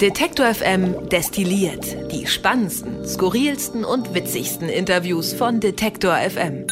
Detektor 0.00 0.46
FM 0.54 1.08
destilliert 1.08 2.10
die 2.10 2.26
spannendsten, 2.26 3.06
skurrilsten 3.06 3.84
und 3.84 4.14
witzigsten 4.14 4.68
Interviews 4.68 5.32
von 5.32 5.60
Detektor 5.60 6.16
FM. 6.16 6.66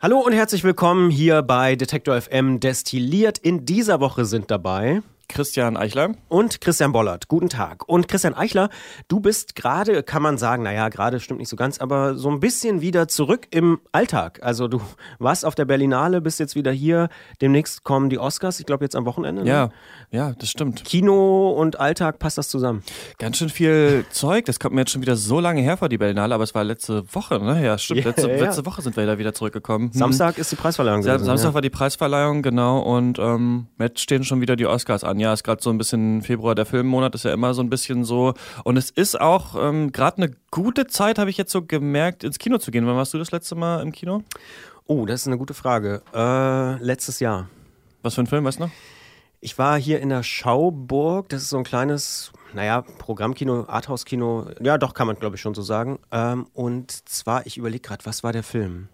Hallo 0.00 0.18
und 0.20 0.32
herzlich 0.32 0.64
willkommen 0.64 1.10
hier 1.10 1.42
bei 1.42 1.76
Detektor 1.76 2.20
FM 2.20 2.60
destilliert. 2.60 3.38
In 3.38 3.66
dieser 3.66 4.00
Woche 4.00 4.24
sind 4.24 4.50
dabei 4.50 5.02
Christian 5.32 5.78
Eichler. 5.78 6.10
Und 6.28 6.60
Christian 6.60 6.92
Bollert. 6.92 7.26
Guten 7.26 7.48
Tag. 7.48 7.88
Und 7.88 8.06
Christian 8.06 8.34
Eichler, 8.34 8.68
du 9.08 9.18
bist 9.18 9.54
gerade, 9.54 10.02
kann 10.02 10.20
man 10.20 10.36
sagen, 10.36 10.62
naja, 10.62 10.90
gerade 10.90 11.20
stimmt 11.20 11.40
nicht 11.40 11.48
so 11.48 11.56
ganz, 11.56 11.78
aber 11.78 12.16
so 12.16 12.30
ein 12.30 12.38
bisschen 12.38 12.82
wieder 12.82 13.08
zurück 13.08 13.48
im 13.50 13.80
Alltag. 13.92 14.40
Also 14.42 14.68
du 14.68 14.82
warst 15.18 15.46
auf 15.46 15.54
der 15.54 15.64
Berlinale, 15.64 16.20
bist 16.20 16.38
jetzt 16.38 16.54
wieder 16.54 16.70
hier. 16.70 17.08
Demnächst 17.40 17.82
kommen 17.82 18.10
die 18.10 18.18
Oscars, 18.18 18.60
ich 18.60 18.66
glaube 18.66 18.84
jetzt 18.84 18.94
am 18.94 19.06
Wochenende. 19.06 19.42
Ne? 19.42 19.48
Ja, 19.48 19.70
ja, 20.10 20.34
das 20.38 20.50
stimmt. 20.50 20.84
Kino 20.84 21.50
und 21.52 21.80
Alltag, 21.80 22.18
passt 22.18 22.36
das 22.36 22.50
zusammen? 22.50 22.82
Ganz 23.18 23.38
schön 23.38 23.48
viel 23.48 24.04
Zeug. 24.10 24.44
Das 24.44 24.60
kommt 24.60 24.74
mir 24.74 24.82
jetzt 24.82 24.90
schon 24.90 25.00
wieder 25.00 25.16
so 25.16 25.40
lange 25.40 25.62
her 25.62 25.78
vor 25.78 25.88
die 25.88 25.96
Berlinale, 25.96 26.34
aber 26.34 26.44
es 26.44 26.54
war 26.54 26.62
letzte 26.62 27.02
Woche, 27.14 27.38
ne? 27.38 27.64
Ja, 27.64 27.78
stimmt. 27.78 28.00
Yeah, 28.00 28.08
letzte, 28.10 28.30
ja. 28.30 28.36
letzte, 28.36 28.66
Woche 28.66 28.82
sind 28.82 28.98
wir 28.98 29.06
da 29.06 29.16
wieder 29.16 29.32
zurückgekommen. 29.32 29.86
Hm. 29.92 29.98
Samstag 29.98 30.36
ist 30.36 30.52
die 30.52 30.56
Preisverleihung. 30.56 31.00
Gewesen, 31.00 31.24
Samstag 31.24 31.48
ja. 31.48 31.54
war 31.54 31.62
die 31.62 31.70
Preisverleihung, 31.70 32.42
genau. 32.42 32.80
Und 32.80 33.18
ähm, 33.18 33.68
jetzt 33.78 34.00
stehen 34.00 34.24
schon 34.24 34.42
wieder 34.42 34.56
die 34.56 34.66
Oscars 34.66 35.04
an. 35.04 35.21
Ja, 35.22 35.32
ist 35.32 35.44
gerade 35.44 35.62
so 35.62 35.70
ein 35.70 35.78
bisschen 35.78 36.20
Februar, 36.20 36.56
der 36.56 36.66
Filmmonat 36.66 37.14
ist 37.14 37.24
ja 37.24 37.32
immer 37.32 37.54
so 37.54 37.62
ein 37.62 37.70
bisschen 37.70 38.02
so. 38.02 38.34
Und 38.64 38.76
es 38.76 38.90
ist 38.90 39.20
auch 39.20 39.54
ähm, 39.54 39.92
gerade 39.92 40.16
eine 40.16 40.32
gute 40.50 40.88
Zeit, 40.88 41.16
habe 41.20 41.30
ich 41.30 41.36
jetzt 41.36 41.52
so 41.52 41.62
gemerkt, 41.62 42.24
ins 42.24 42.40
Kino 42.40 42.58
zu 42.58 42.72
gehen. 42.72 42.84
Wann 42.88 42.96
warst 42.96 43.14
du 43.14 43.18
das 43.18 43.30
letzte 43.30 43.54
Mal 43.54 43.82
im 43.82 43.92
Kino? 43.92 44.24
Oh, 44.88 45.06
das 45.06 45.20
ist 45.20 45.28
eine 45.28 45.38
gute 45.38 45.54
Frage. 45.54 46.02
Äh, 46.12 46.82
letztes 46.82 47.20
Jahr. 47.20 47.48
Was 48.02 48.16
für 48.16 48.22
ein 48.22 48.26
Film, 48.26 48.44
weißt 48.44 48.58
du 48.58 48.64
noch? 48.64 48.72
Ich 49.38 49.56
war 49.58 49.78
hier 49.78 50.00
in 50.00 50.08
der 50.08 50.24
Schauburg. 50.24 51.28
Das 51.28 51.42
ist 51.42 51.50
so 51.50 51.56
ein 51.58 51.62
kleines, 51.62 52.32
naja, 52.52 52.82
Programmkino, 52.98 53.66
Arthouse-Kino. 53.68 54.46
Ja, 54.60 54.76
doch, 54.76 54.92
kann 54.92 55.06
man 55.06 55.14
glaube 55.14 55.36
ich 55.36 55.40
schon 55.40 55.54
so 55.54 55.62
sagen. 55.62 56.00
Ähm, 56.10 56.48
und 56.52 57.08
zwar, 57.08 57.46
ich 57.46 57.58
überlege 57.58 57.82
gerade, 57.82 58.04
was 58.06 58.24
war 58.24 58.32
der 58.32 58.42
Film? 58.42 58.88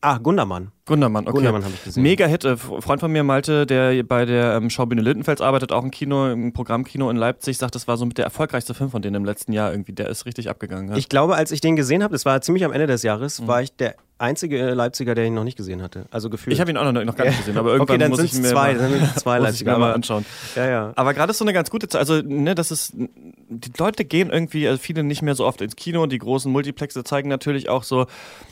Ah, 0.00 0.18
Gundermann. 0.18 0.70
Gundermann, 0.84 1.24
okay. 1.24 1.34
Gundermann 1.34 1.62
habe 1.64 1.74
ich 1.74 1.84
gesehen. 1.84 2.02
Mega 2.02 2.26
Hit. 2.26 2.44
Äh, 2.44 2.56
Freund 2.56 3.00
von 3.00 3.12
mir, 3.12 3.22
Malte, 3.22 3.66
der 3.66 4.02
bei 4.02 4.24
der 4.24 4.54
ähm, 4.54 4.68
Schaubühne 4.68 5.00
Lindenfels 5.00 5.40
arbeitet, 5.40 5.70
auch 5.70 5.84
im 5.84 5.92
Kino, 5.92 6.30
im 6.30 6.52
Programmkino 6.52 7.08
in 7.08 7.16
Leipzig, 7.16 7.58
sagt, 7.58 7.76
das 7.76 7.86
war 7.86 7.96
so 7.96 8.04
mit 8.04 8.18
der 8.18 8.24
erfolgreichste 8.24 8.74
Film 8.74 8.90
von 8.90 9.00
denen 9.00 9.16
im 9.16 9.24
letzten 9.24 9.52
Jahr 9.52 9.70
irgendwie. 9.70 9.92
Der 9.92 10.08
ist 10.08 10.26
richtig 10.26 10.50
abgegangen. 10.50 10.90
Ja? 10.90 10.96
Ich 10.96 11.08
glaube, 11.08 11.36
als 11.36 11.52
ich 11.52 11.60
den 11.60 11.76
gesehen 11.76 12.02
habe, 12.02 12.12
das 12.12 12.24
war 12.24 12.40
ziemlich 12.40 12.64
am 12.64 12.72
Ende 12.72 12.88
des 12.88 13.04
Jahres, 13.04 13.40
mhm. 13.40 13.46
war 13.46 13.62
ich 13.62 13.76
der 13.76 13.94
einzige 14.22 14.72
Leipziger, 14.72 15.14
der 15.14 15.26
ihn 15.26 15.34
noch 15.34 15.44
nicht 15.44 15.56
gesehen 15.56 15.82
hatte. 15.82 16.06
Also 16.10 16.30
gefühlt. 16.30 16.54
Ich 16.54 16.60
habe 16.60 16.70
ihn 16.70 16.76
auch 16.76 16.90
noch, 16.90 17.04
noch 17.04 17.16
gar 17.16 17.26
nicht 17.26 17.38
gesehen, 17.38 17.58
aber 17.58 17.72
irgendwann 17.72 17.96
okay, 17.96 17.98
dann 17.98 18.10
muss 18.10 18.22
ich 18.22 18.34
mir 18.34 18.48
zwei, 18.48 18.74
mal, 18.74 18.90
dann 18.90 19.10
zwei 19.16 19.38
Leipziger 19.40 19.78
mal 19.78 19.92
anschauen. 19.92 20.24
Ja, 20.54 20.68
ja. 20.68 20.92
Aber 20.94 21.12
gerade 21.12 21.32
ist 21.32 21.38
so 21.38 21.44
eine 21.44 21.52
ganz 21.52 21.70
gute 21.70 21.88
Zeit. 21.88 22.00
Also, 22.00 22.22
ne, 22.22 22.54
das 22.54 22.70
ist, 22.70 22.92
die 22.94 23.72
Leute 23.76 24.04
gehen 24.04 24.30
irgendwie, 24.30 24.68
also 24.68 24.80
viele 24.80 25.02
nicht 25.02 25.22
mehr 25.22 25.34
so 25.34 25.44
oft 25.44 25.60
ins 25.60 25.76
Kino. 25.76 26.06
Die 26.06 26.18
großen 26.18 26.50
Multiplexe 26.50 27.02
zeigen 27.02 27.28
natürlich 27.28 27.68
auch 27.68 27.82
so 27.82 28.06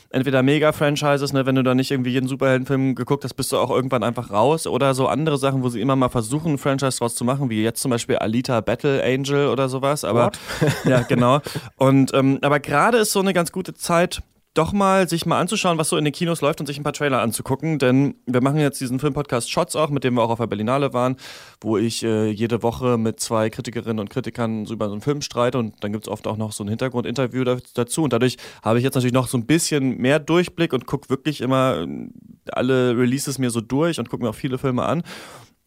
entweder 0.09 0.43
Mega-Franchises, 0.43 1.31
ne, 1.33 1.45
wenn 1.45 1.55
du 1.55 1.63
da 1.63 1.73
nicht 1.73 1.91
irgendwie 1.91 2.11
jeden 2.21 2.27
Superheldenfilm 2.27 2.95
geguckt 2.95 3.23
hast, 3.23 3.33
bist 3.33 3.51
du 3.51 3.57
auch 3.57 3.71
irgendwann 3.71 4.03
einfach 4.03 4.29
raus. 4.29 4.67
Oder 4.67 4.93
so 4.93 5.07
andere 5.07 5.37
Sachen, 5.37 5.63
wo 5.63 5.69
sie 5.69 5.81
immer 5.81 5.95
mal 5.95 6.09
versuchen, 6.09 6.53
ein 6.53 6.57
Franchise 6.57 6.99
draus 6.99 7.15
zu 7.15 7.25
machen, 7.25 7.49
wie 7.49 7.63
jetzt 7.63 7.81
zum 7.81 7.89
Beispiel 7.89 8.17
Alita 8.17 8.61
Battle 8.61 9.03
Angel 9.03 9.47
oder 9.47 9.67
sowas. 9.69 10.03
Aber 10.03 10.31
ja, 10.85 11.01
genau. 11.01 11.39
Und 11.77 12.13
ähm, 12.13 12.39
aber 12.41 12.59
gerade 12.59 12.99
ist 12.99 13.11
so 13.11 13.19
eine 13.19 13.33
ganz 13.33 13.51
gute 13.51 13.73
Zeit 13.73 14.21
doch 14.53 14.73
mal 14.73 15.07
sich 15.07 15.25
mal 15.25 15.39
anzuschauen, 15.39 15.77
was 15.77 15.89
so 15.89 15.95
in 15.95 16.03
den 16.03 16.13
Kinos 16.13 16.41
läuft 16.41 16.59
und 16.59 16.65
sich 16.65 16.77
ein 16.77 16.83
paar 16.83 16.91
Trailer 16.91 17.21
anzugucken, 17.21 17.79
denn 17.79 18.15
wir 18.25 18.41
machen 18.41 18.59
jetzt 18.59 18.81
diesen 18.81 18.99
Filmpodcast 18.99 19.49
Shots 19.49 19.77
auch, 19.77 19.89
mit 19.89 20.03
dem 20.03 20.15
wir 20.15 20.23
auch 20.23 20.29
auf 20.29 20.39
der 20.39 20.47
Berlinale 20.47 20.93
waren, 20.93 21.15
wo 21.61 21.77
ich 21.77 22.03
äh, 22.03 22.29
jede 22.29 22.61
Woche 22.61 22.97
mit 22.97 23.21
zwei 23.21 23.49
Kritikerinnen 23.49 23.99
und 23.99 24.09
Kritikern 24.09 24.65
so 24.65 24.73
über 24.73 24.87
so 24.87 24.91
einen 24.91 25.01
Film 25.01 25.21
streite 25.21 25.57
und 25.57 25.81
dann 25.81 25.93
gibt 25.93 26.05
es 26.05 26.11
oft 26.11 26.27
auch 26.27 26.35
noch 26.35 26.51
so 26.51 26.65
ein 26.65 26.67
Hintergrundinterview 26.67 27.45
dazu. 27.73 28.03
Und 28.03 28.11
dadurch 28.11 28.37
habe 28.61 28.77
ich 28.77 28.83
jetzt 28.83 28.95
natürlich 28.95 29.13
noch 29.13 29.27
so 29.27 29.37
ein 29.37 29.45
bisschen 29.45 29.97
mehr 29.97 30.19
Durchblick 30.19 30.73
und 30.73 30.85
gucke 30.85 31.09
wirklich 31.09 31.39
immer 31.39 31.87
äh, 31.87 32.09
alle 32.51 32.97
Releases 32.97 33.37
mir 33.37 33.51
so 33.51 33.61
durch 33.61 33.99
und 33.99 34.09
gucke 34.09 34.23
mir 34.23 34.31
auch 34.31 34.35
viele 34.35 34.57
Filme 34.57 34.83
an. 34.83 35.03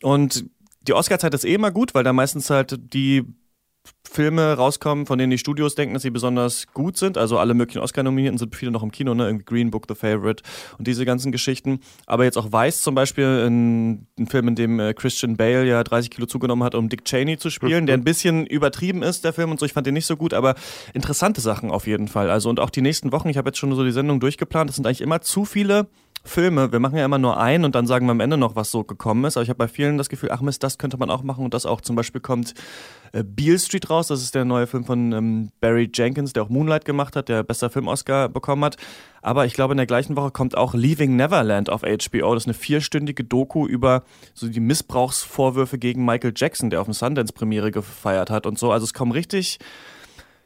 Und 0.03 0.44
die 0.83 0.93
Oscar-Zeit 0.93 1.33
ist 1.33 1.44
eh 1.44 1.55
immer 1.55 1.71
gut, 1.71 1.94
weil 1.94 2.05
da 2.05 2.12
meistens 2.12 2.50
halt 2.50 2.78
die 2.93 3.25
Filme 4.15 4.53
rauskommen, 4.53 5.06
von 5.06 5.19
denen 5.19 5.33
die 5.33 5.39
Studios 5.39 5.75
denken, 5.75 5.95
dass 5.95 6.05
sie 6.05 6.11
besonders 6.11 6.69
gut 6.72 6.97
sind. 6.97 7.19
Also 7.19 7.39
alle 7.39 7.53
möglichen 7.53 7.81
Oscar-Nominierten 7.81 8.39
sind 8.39 8.55
viele 8.55 8.71
noch 8.71 8.84
im 8.84 8.93
Kino, 8.93 9.12
ne? 9.12 9.27
Irgendwie 9.27 9.45
Green 9.45 9.71
Book, 9.72 9.87
The 9.89 9.97
Favorite 9.97 10.45
und 10.78 10.87
diese 10.87 11.05
ganzen 11.05 11.33
Geschichten. 11.33 11.81
Aber 12.06 12.23
jetzt 12.23 12.39
auch 12.39 12.53
Weiß 12.53 12.83
zum 12.83 12.94
Beispiel, 12.94 13.47
ein, 13.47 14.06
ein 14.17 14.28
Film, 14.28 14.49
in 14.49 14.55
dem 14.55 14.78
äh, 14.78 14.94
Christian 14.94 15.37
Bale 15.37 15.67
ja 15.67 15.83
30 15.83 16.11
Kilo 16.11 16.27
zugenommen 16.27 16.62
hat, 16.62 16.77
um 16.77 16.89
Dick 16.89 17.05
Cheney 17.05 17.39
zu 17.39 17.50
spielen, 17.50 17.87
der 17.87 17.97
ein 17.97 18.05
bisschen 18.05 18.47
übertrieben 18.47 19.03
ist, 19.03 19.25
der 19.25 19.33
Film 19.33 19.50
und 19.50 19.59
so. 19.59 19.67
Ich 19.67 19.73
fand 19.73 19.87
den 19.87 19.94
nicht 19.94 20.06
so 20.06 20.17
gut, 20.17 20.33
aber 20.33 20.55
interessante 20.93 21.41
Sachen 21.41 21.73
auf 21.73 21.89
jeden 21.89 22.06
Fall. 22.06 22.31
Also 22.31 22.50
und 22.50 22.61
auch 22.61 22.71
die 22.71 22.83
nächsten 22.83 23.11
Wochen, 23.11 23.28
ich 23.28 23.37
habe 23.37 23.49
jetzt 23.49 23.59
schon 23.59 23.75
so 23.75 23.83
die 23.84 23.91
Sendung 23.91 24.21
durchgeplant, 24.21 24.71
das 24.71 24.77
sind 24.77 24.87
eigentlich 24.87 25.00
immer 25.00 25.23
zu 25.23 25.44
viele 25.44 25.89
Filme. 26.27 26.73
Wir 26.73 26.81
machen 26.81 26.97
ja 26.97 27.05
immer 27.05 27.19
nur 27.19 27.39
einen 27.39 27.65
und 27.65 27.75
dann 27.75 27.87
sagen 27.87 28.07
wir 28.07 28.12
am 28.12 28.21
Ende 28.21 28.39
noch, 28.39 28.57
was 28.57 28.71
so 28.71 28.83
gekommen 28.83 29.25
ist. 29.25 29.37
Aber 29.37 29.43
ich 29.43 29.51
habe 29.51 29.59
bei 29.59 29.69
vielen 29.69 29.99
das 29.99 30.09
Gefühl, 30.09 30.31
ach 30.33 30.41
Mist, 30.41 30.62
das 30.62 30.79
könnte 30.79 30.97
man 30.97 31.11
auch 31.11 31.23
machen 31.23 31.45
und 31.45 31.53
das 31.53 31.67
auch. 31.67 31.83
Zum 31.83 31.97
Beispiel 31.97 32.23
kommt 32.23 32.55
äh, 33.12 33.23
Beale 33.23 33.59
Street 33.59 33.91
raus. 33.91 34.07
Das 34.07 34.23
ist 34.23 34.35
der 34.35 34.47
neue 34.47 34.67
Film 34.67 34.85
von 34.85 35.12
ähm, 35.12 35.51
Barry 35.61 35.91
Jenkins, 35.93 36.33
der 36.33 36.45
auch 36.45 36.49
Moonlight 36.49 36.87
gemacht 36.87 37.15
hat, 37.15 37.29
der 37.29 37.43
bester 37.43 37.69
Film-Oscar 37.69 38.31
bekommen 38.31 38.65
hat. 38.65 38.77
Aber 39.21 39.45
ich 39.45 39.53
glaube, 39.53 39.75
in 39.75 39.77
der 39.77 39.87
gleichen 39.87 40.17
Woche 40.17 40.31
kommt 40.31 40.57
auch 40.57 40.73
Leaving 40.73 41.15
Neverland 41.15 41.69
auf 41.69 41.83
HBO. 41.83 42.35
Das 42.35 42.45
ist 42.45 42.47
eine 42.47 42.55
vierstündige 42.55 43.25
Doku 43.25 43.67
über 43.67 44.03
so 44.33 44.49
die 44.49 44.61
Missbrauchsvorwürfe 44.61 45.79
gegen 45.79 46.06
Michael 46.06 46.33
Jackson, 46.35 46.71
der 46.71 46.81
auf 46.81 46.87
dem 46.87 46.95
Sundance-Premiere 46.95 47.71
gefeiert 47.71 48.31
hat 48.31 48.47
und 48.47 48.59
so. 48.59 48.73
Also 48.73 48.85
es 48.85 48.95
kommen 48.95 49.12
richtig 49.12 49.59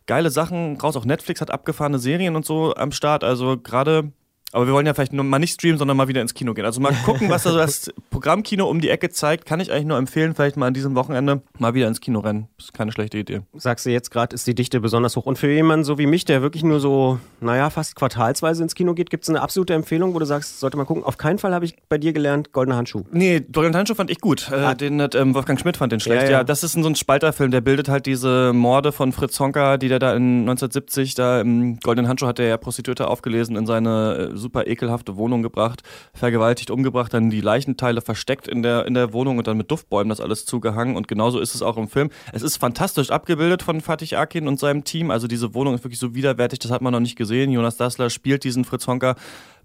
geile 0.06 0.30
Sachen 0.30 0.76
raus. 0.80 0.96
Auch 0.96 1.04
Netflix 1.04 1.40
hat 1.40 1.52
abgefahrene 1.52 2.00
Serien 2.00 2.34
und 2.34 2.44
so 2.44 2.74
am 2.74 2.90
Start. 2.90 3.22
Also 3.22 3.56
gerade 3.58 4.12
aber 4.52 4.66
wir 4.66 4.72
wollen 4.72 4.86
ja 4.86 4.94
vielleicht 4.94 5.12
nur 5.12 5.24
mal 5.24 5.38
nicht 5.38 5.52
streamen, 5.52 5.78
sondern 5.78 5.96
mal 5.96 6.08
wieder 6.08 6.22
ins 6.22 6.32
Kino 6.32 6.54
gehen. 6.54 6.64
Also 6.64 6.80
mal 6.80 6.94
gucken, 7.04 7.28
was 7.28 7.42
das 7.42 7.92
Programmkino 8.10 8.66
um 8.66 8.80
die 8.80 8.88
Ecke 8.88 9.10
zeigt. 9.10 9.44
Kann 9.44 9.60
ich 9.60 9.70
eigentlich 9.70 9.84
nur 9.84 9.98
empfehlen, 9.98 10.34
vielleicht 10.34 10.56
mal 10.56 10.66
an 10.66 10.74
diesem 10.74 10.94
Wochenende 10.94 11.42
mal 11.58 11.74
wieder 11.74 11.86
ins 11.86 12.00
Kino 12.00 12.20
rennen. 12.20 12.48
Das 12.56 12.66
ist 12.66 12.72
keine 12.72 12.90
schlechte 12.90 13.18
Idee. 13.18 13.42
Sagst 13.54 13.84
du 13.84 13.90
jetzt 13.90 14.10
gerade, 14.10 14.34
ist 14.34 14.46
die 14.46 14.54
Dichte 14.54 14.80
besonders 14.80 15.16
hoch. 15.16 15.26
Und 15.26 15.38
für 15.38 15.50
jemanden 15.50 15.84
so 15.84 15.98
wie 15.98 16.06
mich, 16.06 16.24
der 16.24 16.40
wirklich 16.40 16.64
nur 16.64 16.80
so, 16.80 17.18
naja, 17.40 17.68
fast 17.68 17.94
quartalsweise 17.94 18.62
ins 18.62 18.74
Kino 18.74 18.94
geht, 18.94 19.10
gibt 19.10 19.24
es 19.24 19.28
eine 19.28 19.42
absolute 19.42 19.74
Empfehlung, 19.74 20.14
wo 20.14 20.18
du 20.18 20.24
sagst, 20.24 20.60
sollte 20.60 20.78
man 20.78 20.86
gucken. 20.86 21.04
Auf 21.04 21.18
keinen 21.18 21.38
Fall 21.38 21.52
habe 21.52 21.66
ich 21.66 21.76
bei 21.88 21.98
dir 21.98 22.14
gelernt, 22.14 22.52
Goldener 22.52 22.76
Handschuh. 22.76 23.02
Nee, 23.12 23.40
Goldener 23.40 23.78
Handschuh 23.78 23.94
fand 23.94 24.10
ich 24.10 24.20
gut. 24.20 24.50
Ah. 24.50 24.74
Den 24.74 25.02
hat 25.02 25.14
ähm, 25.14 25.34
Wolfgang 25.34 25.60
Schmidt 25.60 25.76
fand 25.76 25.92
den 25.92 26.00
schlecht. 26.00 26.22
Ja, 26.22 26.28
ja. 26.28 26.38
ja, 26.38 26.44
das 26.44 26.62
ist 26.62 26.72
so 26.72 26.86
ein 26.86 26.94
Spalterfilm, 26.94 27.50
der 27.50 27.60
bildet 27.60 27.90
halt 27.90 28.06
diese 28.06 28.52
Morde 28.54 28.92
von 28.92 29.12
Fritz 29.12 29.38
Honka, 29.38 29.76
die 29.76 29.88
der 29.88 29.98
da 29.98 30.14
in 30.14 30.40
1970 30.40 31.14
da 31.14 31.40
im 31.42 31.78
Goldenen 31.80 32.08
Handschuh 32.08 32.26
hat 32.26 32.38
der 32.38 32.46
ja 32.46 32.56
Prostituierte 32.56 33.08
aufgelesen 33.08 33.56
in 33.56 33.66
seine 33.66 34.30
äh, 34.32 34.37
super 34.38 34.66
ekelhafte 34.66 35.16
Wohnung 35.16 35.42
gebracht, 35.42 35.82
vergewaltigt, 36.14 36.70
umgebracht, 36.70 37.12
dann 37.12 37.30
die 37.30 37.40
Leichenteile 37.40 38.00
versteckt 38.00 38.48
in 38.48 38.62
der, 38.62 38.86
in 38.86 38.94
der 38.94 39.12
Wohnung 39.12 39.38
und 39.38 39.46
dann 39.46 39.56
mit 39.56 39.70
Duftbäumen 39.70 40.08
das 40.08 40.20
alles 40.20 40.44
zugehangen. 40.44 40.96
Und 40.96 41.08
genauso 41.08 41.40
ist 41.40 41.54
es 41.54 41.62
auch 41.62 41.76
im 41.76 41.88
Film. 41.88 42.10
Es 42.32 42.42
ist 42.42 42.56
fantastisch 42.56 43.10
abgebildet 43.10 43.62
von 43.62 43.80
Fatih 43.80 44.16
Akin 44.16 44.48
und 44.48 44.58
seinem 44.58 44.84
Team. 44.84 45.10
Also 45.10 45.26
diese 45.26 45.54
Wohnung 45.54 45.74
ist 45.74 45.84
wirklich 45.84 46.00
so 46.00 46.14
widerwärtig, 46.14 46.58
das 46.60 46.70
hat 46.70 46.82
man 46.82 46.92
noch 46.92 47.00
nicht 47.00 47.16
gesehen. 47.16 47.50
Jonas 47.50 47.76
Dassler 47.76 48.10
spielt 48.10 48.44
diesen 48.44 48.64
Fritz 48.64 48.86
Honka 48.86 49.16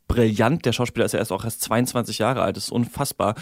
brillant. 0.08 0.66
Der 0.66 0.74
Schauspieler 0.74 1.06
ist 1.06 1.14
ja 1.14 1.20
erst 1.20 1.32
auch 1.32 1.46
erst 1.46 1.62
22 1.62 2.20
Jahre 2.20 2.42
alt, 2.42 2.58
das 2.58 2.66
ist 2.66 2.72
unfassbar. 2.72 3.36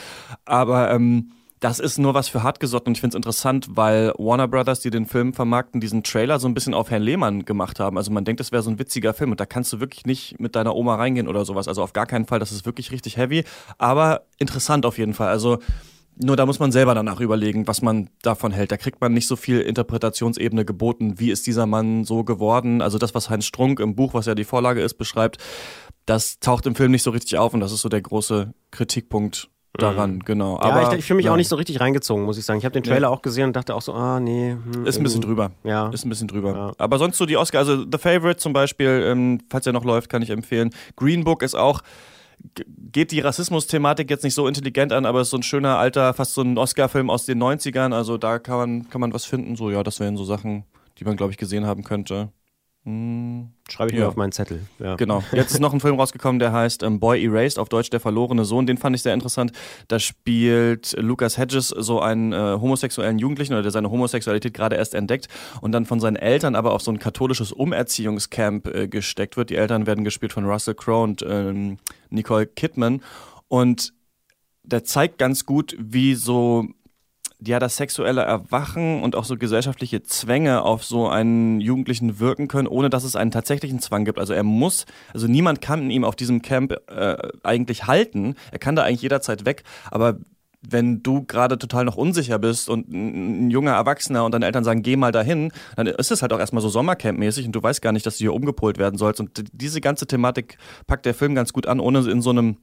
Aber 0.46 0.92
ähm, 0.92 1.32
das 1.62 1.80
ist 1.80 2.00
nur 2.00 2.16
was 2.16 2.28
für 2.28 2.42
hartgesotten 2.42 2.90
und 2.90 2.98
ich 2.98 3.02
finde 3.02 3.14
es 3.14 3.18
interessant, 3.18 3.68
weil 3.70 4.14
Warner 4.18 4.48
Brothers, 4.48 4.80
die 4.80 4.90
den 4.90 5.06
Film 5.06 5.32
vermarkten, 5.32 5.80
diesen 5.80 6.02
Trailer 6.02 6.40
so 6.40 6.48
ein 6.48 6.56
bisschen 6.56 6.74
auf 6.74 6.90
Herrn 6.90 7.04
Lehmann 7.04 7.46
gemacht 7.46 7.80
haben. 7.80 7.98
Also 7.98 8.12
man 8.12 8.26
denkt, 8.26 8.40
das 8.40 8.52
wäre 8.52 8.64
so 8.64 8.72
ein 8.72 8.80
witziger 8.80 9.14
Film 9.14 9.30
und 9.30 9.40
da 9.40 9.46
kannst 9.46 9.72
du 9.72 9.80
wirklich 9.80 10.08
nicht 10.08 10.40
mit 10.40 10.56
deiner 10.56 10.76
Oma 10.76 10.96
reingehen 10.96 11.28
oder 11.28 11.46
sowas. 11.46 11.68
Also 11.68 11.84
auf 11.84 11.94
gar 11.94 12.08
keinen 12.08 12.26
Fall, 12.26 12.40
das 12.40 12.52
ist 12.52 12.66
wirklich 12.66 12.92
richtig 12.92 13.16
heavy, 13.16 13.44
aber 13.78 14.24
interessant 14.40 14.88
auf 14.88 14.98
jeden 14.98 15.14
Fall. 15.14 15.28
Also 15.28 15.60
nur 16.16 16.36
da 16.36 16.48
muss 16.48 16.58
man 16.58 16.72
selber 16.72 16.96
danach 16.96 17.20
überlegen, 17.20 17.68
was 17.68 17.84
man 17.84 18.10
davon 18.24 18.52
hält. 18.52 18.72
Da 18.72 18.78
kriegt 18.78 19.00
man 19.00 19.14
nicht 19.14 19.28
so 19.28 19.36
viel 19.36 19.62
Interpretationsebene 19.62 20.66
geboten. 20.66 21.20
Wie 21.20 21.30
ist 21.30 21.46
dieser 21.46 21.68
Mann 21.68 22.06
so 22.06 22.24
geworden? 22.24 22.82
Also 22.82 22.98
das, 22.98 23.14
was 23.14 23.30
Heinz 23.30 23.46
Strunk 23.46 23.80
im 23.80 23.96
Buch, 23.96 24.16
was 24.16 24.26
ja 24.26 24.34
die 24.34 24.46
Vorlage 24.46 24.82
ist, 24.82 24.96
beschreibt, 24.96 25.38
das 26.08 26.40
taucht 26.40 26.66
im 26.66 26.74
Film 26.74 26.92
nicht 26.92 27.04
so 27.04 27.12
richtig 27.12 27.38
auf 27.38 27.54
und 27.54 27.60
das 27.60 27.72
ist 27.72 27.82
so 27.82 27.90
der 27.90 28.02
große 28.02 28.52
Kritikpunkt 28.72 29.52
daran, 29.74 30.16
mhm. 30.16 30.20
genau. 30.20 30.60
Aber, 30.60 30.82
ja, 30.82 30.92
ich, 30.92 31.00
ich 31.00 31.06
fühle 31.06 31.18
mich 31.18 31.26
ja. 31.26 31.32
auch 31.32 31.38
nicht 31.38 31.48
so 31.48 31.56
richtig 31.56 31.80
reingezogen, 31.80 32.26
muss 32.26 32.38
ich 32.38 32.46
sagen. 32.46 32.60
Ich 32.60 32.66
habe 32.66 32.74
den 32.74 32.84
Trailer 32.84 33.08
ja. 33.08 33.10
auch 33.10 33.22
gesehen 33.22 33.46
und 33.46 33.56
dachte 33.56 33.74
auch 33.76 33.82
so, 33.82 33.94
ah, 33.94 34.20
nee. 34.20 34.52
Hm, 34.52 34.86
ist 34.86 34.98
ein 34.98 35.04
bisschen 35.04 35.22
drüber. 35.22 35.52
Ja. 35.64 35.90
Ist 35.90 36.06
ein 36.06 36.10
bisschen 36.10 36.28
drüber. 36.28 36.56
Ja. 36.56 36.72
Aber 36.78 36.98
sonst 36.98 37.18
so 37.18 37.26
die 37.26 37.38
Oscar, 37.38 37.60
also 37.60 37.84
The 37.84 37.98
Favorite 37.98 38.38
zum 38.38 38.54
Beispiel, 38.54 39.04
ähm, 39.06 39.40
falls 39.50 39.66
er 39.66 39.74
noch 39.74 39.86
läuft, 39.86 40.10
kann 40.10 40.22
ich 40.22 40.30
empfehlen. 40.30 40.72
Green 40.96 41.24
Book 41.24 41.42
ist 41.44 41.56
auch, 41.56 41.82
geht 42.92 43.12
die 43.12 43.20
Rassismus-Thematik 43.20 44.10
jetzt 44.10 44.24
nicht 44.24 44.34
so 44.34 44.48
intelligent 44.48 44.92
an, 44.92 45.06
aber 45.06 45.22
ist 45.22 45.30
so 45.30 45.38
ein 45.38 45.44
schöner 45.44 45.78
alter, 45.78 46.14
fast 46.14 46.34
so 46.34 46.42
ein 46.42 46.58
Oscar-Film 46.58 47.10
aus 47.10 47.26
den 47.26 47.42
90ern. 47.42 47.94
Also 47.94 48.18
da 48.18 48.40
kann 48.40 48.58
man, 48.58 48.90
kann 48.90 49.02
man 49.02 49.14
was 49.14 49.26
finden. 49.26 49.56
So, 49.56 49.70
ja, 49.70 49.84
das 49.84 50.00
wären 50.00 50.18
so 50.18 50.26
Sachen, 50.26 50.66
die 50.98 51.06
man, 51.06 51.18
glaube 51.18 51.32
ich, 51.32 51.38
gesehen 51.38 51.66
haben 51.66 51.84
könnte. 51.84 52.30
Schreibe 52.84 53.92
ich 53.92 53.94
Ja. 53.98 54.06
mir 54.06 54.08
auf 54.08 54.16
meinen 54.16 54.32
Zettel. 54.32 54.66
Ja. 54.80 54.96
Genau. 54.96 55.24
Jetzt 55.32 55.52
ist 55.52 55.60
noch 55.60 55.72
ein 55.72 55.80
Film 55.80 56.00
rausgekommen, 56.00 56.40
der 56.40 56.52
heißt 56.52 56.82
ähm, 56.82 57.00
Boy 57.00 57.24
Erased, 57.24 57.60
auf 57.60 57.70
Deutsch 57.70 57.92
Der 57.92 58.00
verlorene 58.00 58.44
Sohn. 58.44 58.66
Den 58.66 58.78
fand 58.78 58.96
ich 58.96 59.04
sehr 59.04 59.14
interessant. 59.14 59.52
Da 59.88 60.00
spielt 60.00 60.96
Lucas 60.98 61.38
Hedges 61.38 61.68
so 61.68 62.00
einen 62.02 62.34
äh, 62.34 62.58
homosexuellen 62.60 63.20
Jugendlichen 63.20 63.54
oder 63.54 63.62
der 63.62 63.72
seine 63.72 63.92
Homosexualität 63.92 64.56
gerade 64.56 64.78
erst 64.78 64.96
entdeckt 64.96 65.28
und 65.62 65.74
dann 65.74 65.86
von 65.86 66.00
seinen 66.00 66.16
Eltern 66.16 66.56
aber 66.56 66.74
auf 66.74 66.82
so 66.82 66.92
ein 66.92 66.98
katholisches 66.98 67.52
Umerziehungscamp 67.52 68.68
äh, 68.68 68.88
gesteckt 68.88 69.38
wird. 69.38 69.52
Die 69.52 69.58
Eltern 69.58 69.86
werden 69.86 70.04
gespielt 70.04 70.34
von 70.34 70.46
Russell 70.46 70.74
Crowe 70.74 71.04
und 71.04 71.24
ähm, 71.28 71.78
Nicole 72.10 72.48
Kidman. 72.48 73.02
Und 73.48 73.94
der 74.64 74.84
zeigt 74.84 75.20
ganz 75.20 75.46
gut, 75.46 75.76
wie 75.80 76.16
so 76.16 76.66
ja, 77.46 77.60
das 77.60 77.78
sexuelle 77.78 78.22
Erwachen 78.22 79.02
und 79.02 79.16
auch 79.16 79.26
so 79.26 79.36
gesellschaftliche 79.36 80.04
Zwänge 80.04 80.62
auf 80.62 80.84
so 80.84 81.08
einen 81.08 81.60
Jugendlichen 81.60 82.20
wirken 82.20 82.48
können, 82.48 82.68
ohne 82.68 82.90
dass 82.90 83.04
es 83.04 83.16
einen 83.16 83.32
tatsächlichen 83.32 83.80
Zwang 83.80 84.06
gibt. 84.06 84.20
Also 84.20 84.34
er 84.34 84.44
muss, 84.44 84.86
also 85.14 85.28
niemand 85.28 85.60
kann 85.60 85.90
ihn 85.90 86.04
auf 86.04 86.16
diesem 86.16 86.42
Camp 86.42 86.74
äh, 86.88 87.18
eigentlich 87.44 87.88
halten. 87.88 88.36
Er 88.52 88.60
kann 88.60 88.76
da 88.76 88.84
eigentlich 88.84 89.02
jederzeit 89.02 89.46
weg, 89.46 89.64
aber 89.90 90.18
wenn 90.62 91.02
du 91.02 91.24
gerade 91.24 91.58
total 91.58 91.86
noch 91.86 91.98
unsicher 91.98 92.38
bist 92.38 92.70
und 92.70 92.88
ein, 92.90 93.50
junger 93.50 93.72
Erwachsener 93.72 94.24
und 94.24 94.34
deine 94.34 94.46
Eltern 94.46 94.64
sagen, 94.64 94.84
geh 94.84 94.96
mal 94.96 95.12
dahin, 95.12 95.52
dann 95.76 95.88
ist 95.88 96.12
es 96.12 96.22
halt 96.22 96.34
auch 96.34 96.40
erstmal 96.40 96.62
so 96.62 96.70
Sommercamp-mäßig 96.70 97.48
und 97.48 97.54
du 97.54 97.64
weißt 97.64 97.82
gar 97.82 97.92
nicht, 97.92 98.06
dass 98.06 98.18
du 98.18 98.24
hier 98.26 98.34
umgepolt 98.34 98.78
werden 98.78 98.98
sollst. 98.98 99.20
Und 99.20 99.44
diese 99.52 99.82
ganze 99.82 100.06
Thematik 100.06 100.58
packt 100.86 101.08
der 101.08 101.16
Film 101.16 101.34
ganz 101.34 101.52
gut 101.54 101.66
an, 101.66 101.80
ohne 101.80 102.08
in 102.10 102.22
so 102.22 102.30
einem 102.30 102.58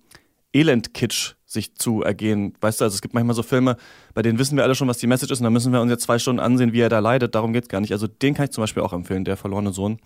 Elend-Kitsch 0.53 1.35
sich 1.47 1.75
zu 1.77 2.03
ergehen. 2.03 2.55
Weißt 2.61 2.81
du, 2.81 2.85
also 2.85 2.95
es 2.95 3.01
gibt 3.01 3.15
manchmal 3.15 3.35
so 3.35 3.43
Filme, 3.43 3.77
bei 4.15 4.23
denen 4.23 4.39
wissen 4.39 4.57
wir 4.57 4.65
alle 4.65 4.75
schon, 4.75 4.89
was 4.89 4.99
die 4.99 5.07
Message 5.07 5.33
ist 5.33 5.41
und 5.41 5.45
dann 5.45 5.53
müssen 5.53 5.73
wir 5.73 5.81
uns 5.81 5.91
jetzt 5.91 6.03
zwei 6.03 6.19
Stunden 6.19 6.41
ansehen, 6.41 6.73
wie 6.73 6.81
er 6.81 6.91
da 6.91 6.99
leidet. 6.99 7.35
Darum 7.35 7.53
geht's 7.53 7.69
gar 7.69 7.81
nicht. 7.81 7.93
Also 7.93 8.07
den 8.07 8.35
kann 8.35 8.45
ich 8.45 8.51
zum 8.51 8.63
Beispiel 8.63 8.83
auch 8.83 8.93
empfehlen, 8.93 9.25
der 9.25 9.37
verlorene 9.37 9.73
Sohn. 9.73 9.99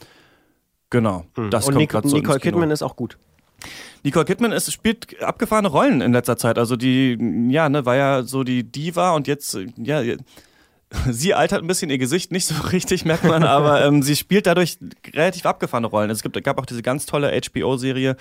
Genau. 0.90 1.24
Das 1.50 1.66
Und 1.66 1.74
kommt 1.74 1.92
Nic 1.92 1.92
so 2.04 2.16
Nicole. 2.16 2.38
Kidman 2.38 2.70
ist 2.70 2.82
auch 2.82 2.96
gut. 2.96 3.18
Nicole 4.04 4.24
Kidman 4.24 4.52
ist, 4.52 4.72
spielt 4.72 5.20
abgefahrene 5.22 5.68
Rollen 5.68 6.00
in 6.00 6.12
letzter 6.12 6.36
Zeit. 6.36 6.58
Also 6.58 6.76
die, 6.76 7.16
ja, 7.50 7.68
ne, 7.68 7.86
war 7.86 7.96
ja 7.96 8.22
so 8.22 8.44
die 8.44 8.64
Diva 8.64 9.12
und 9.12 9.26
jetzt, 9.26 9.58
ja, 9.76 10.02
sie 11.10 11.34
altert 11.34 11.62
ein 11.62 11.66
bisschen 11.66 11.90
ihr 11.90 11.98
Gesicht 11.98 12.32
nicht 12.32 12.46
so 12.46 12.54
richtig, 12.72 13.04
merkt 13.04 13.24
man, 13.24 13.42
aber 13.44 13.84
ähm, 13.84 14.02
sie 14.02 14.16
spielt 14.16 14.46
dadurch 14.46 14.78
relativ 15.14 15.46
abgefahrene 15.46 15.86
Rollen. 15.86 16.10
Es 16.10 16.22
gibt, 16.22 16.42
gab 16.44 16.58
auch 16.58 16.66
diese 16.66 16.82
ganz 16.82 17.06
tolle 17.06 17.32
HBO-Serie 17.38 18.16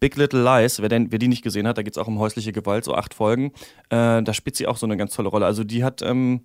Big 0.00 0.16
Little 0.16 0.42
Lies, 0.42 0.80
wer, 0.82 0.88
den, 0.88 1.10
wer 1.10 1.18
die 1.18 1.28
nicht 1.28 1.42
gesehen 1.42 1.66
hat, 1.66 1.78
da 1.78 1.82
geht 1.82 1.94
es 1.94 1.98
auch 1.98 2.06
um 2.08 2.18
häusliche 2.18 2.52
Gewalt, 2.52 2.84
so 2.84 2.94
acht 2.94 3.14
Folgen. 3.14 3.52
Äh, 3.88 4.22
da 4.22 4.34
spielt 4.34 4.56
sie 4.56 4.66
auch 4.66 4.76
so 4.76 4.84
eine 4.86 4.96
ganz 4.96 5.14
tolle 5.14 5.28
Rolle. 5.28 5.46
Also 5.46 5.64
die 5.64 5.84
hat, 5.84 6.02
ähm, 6.02 6.42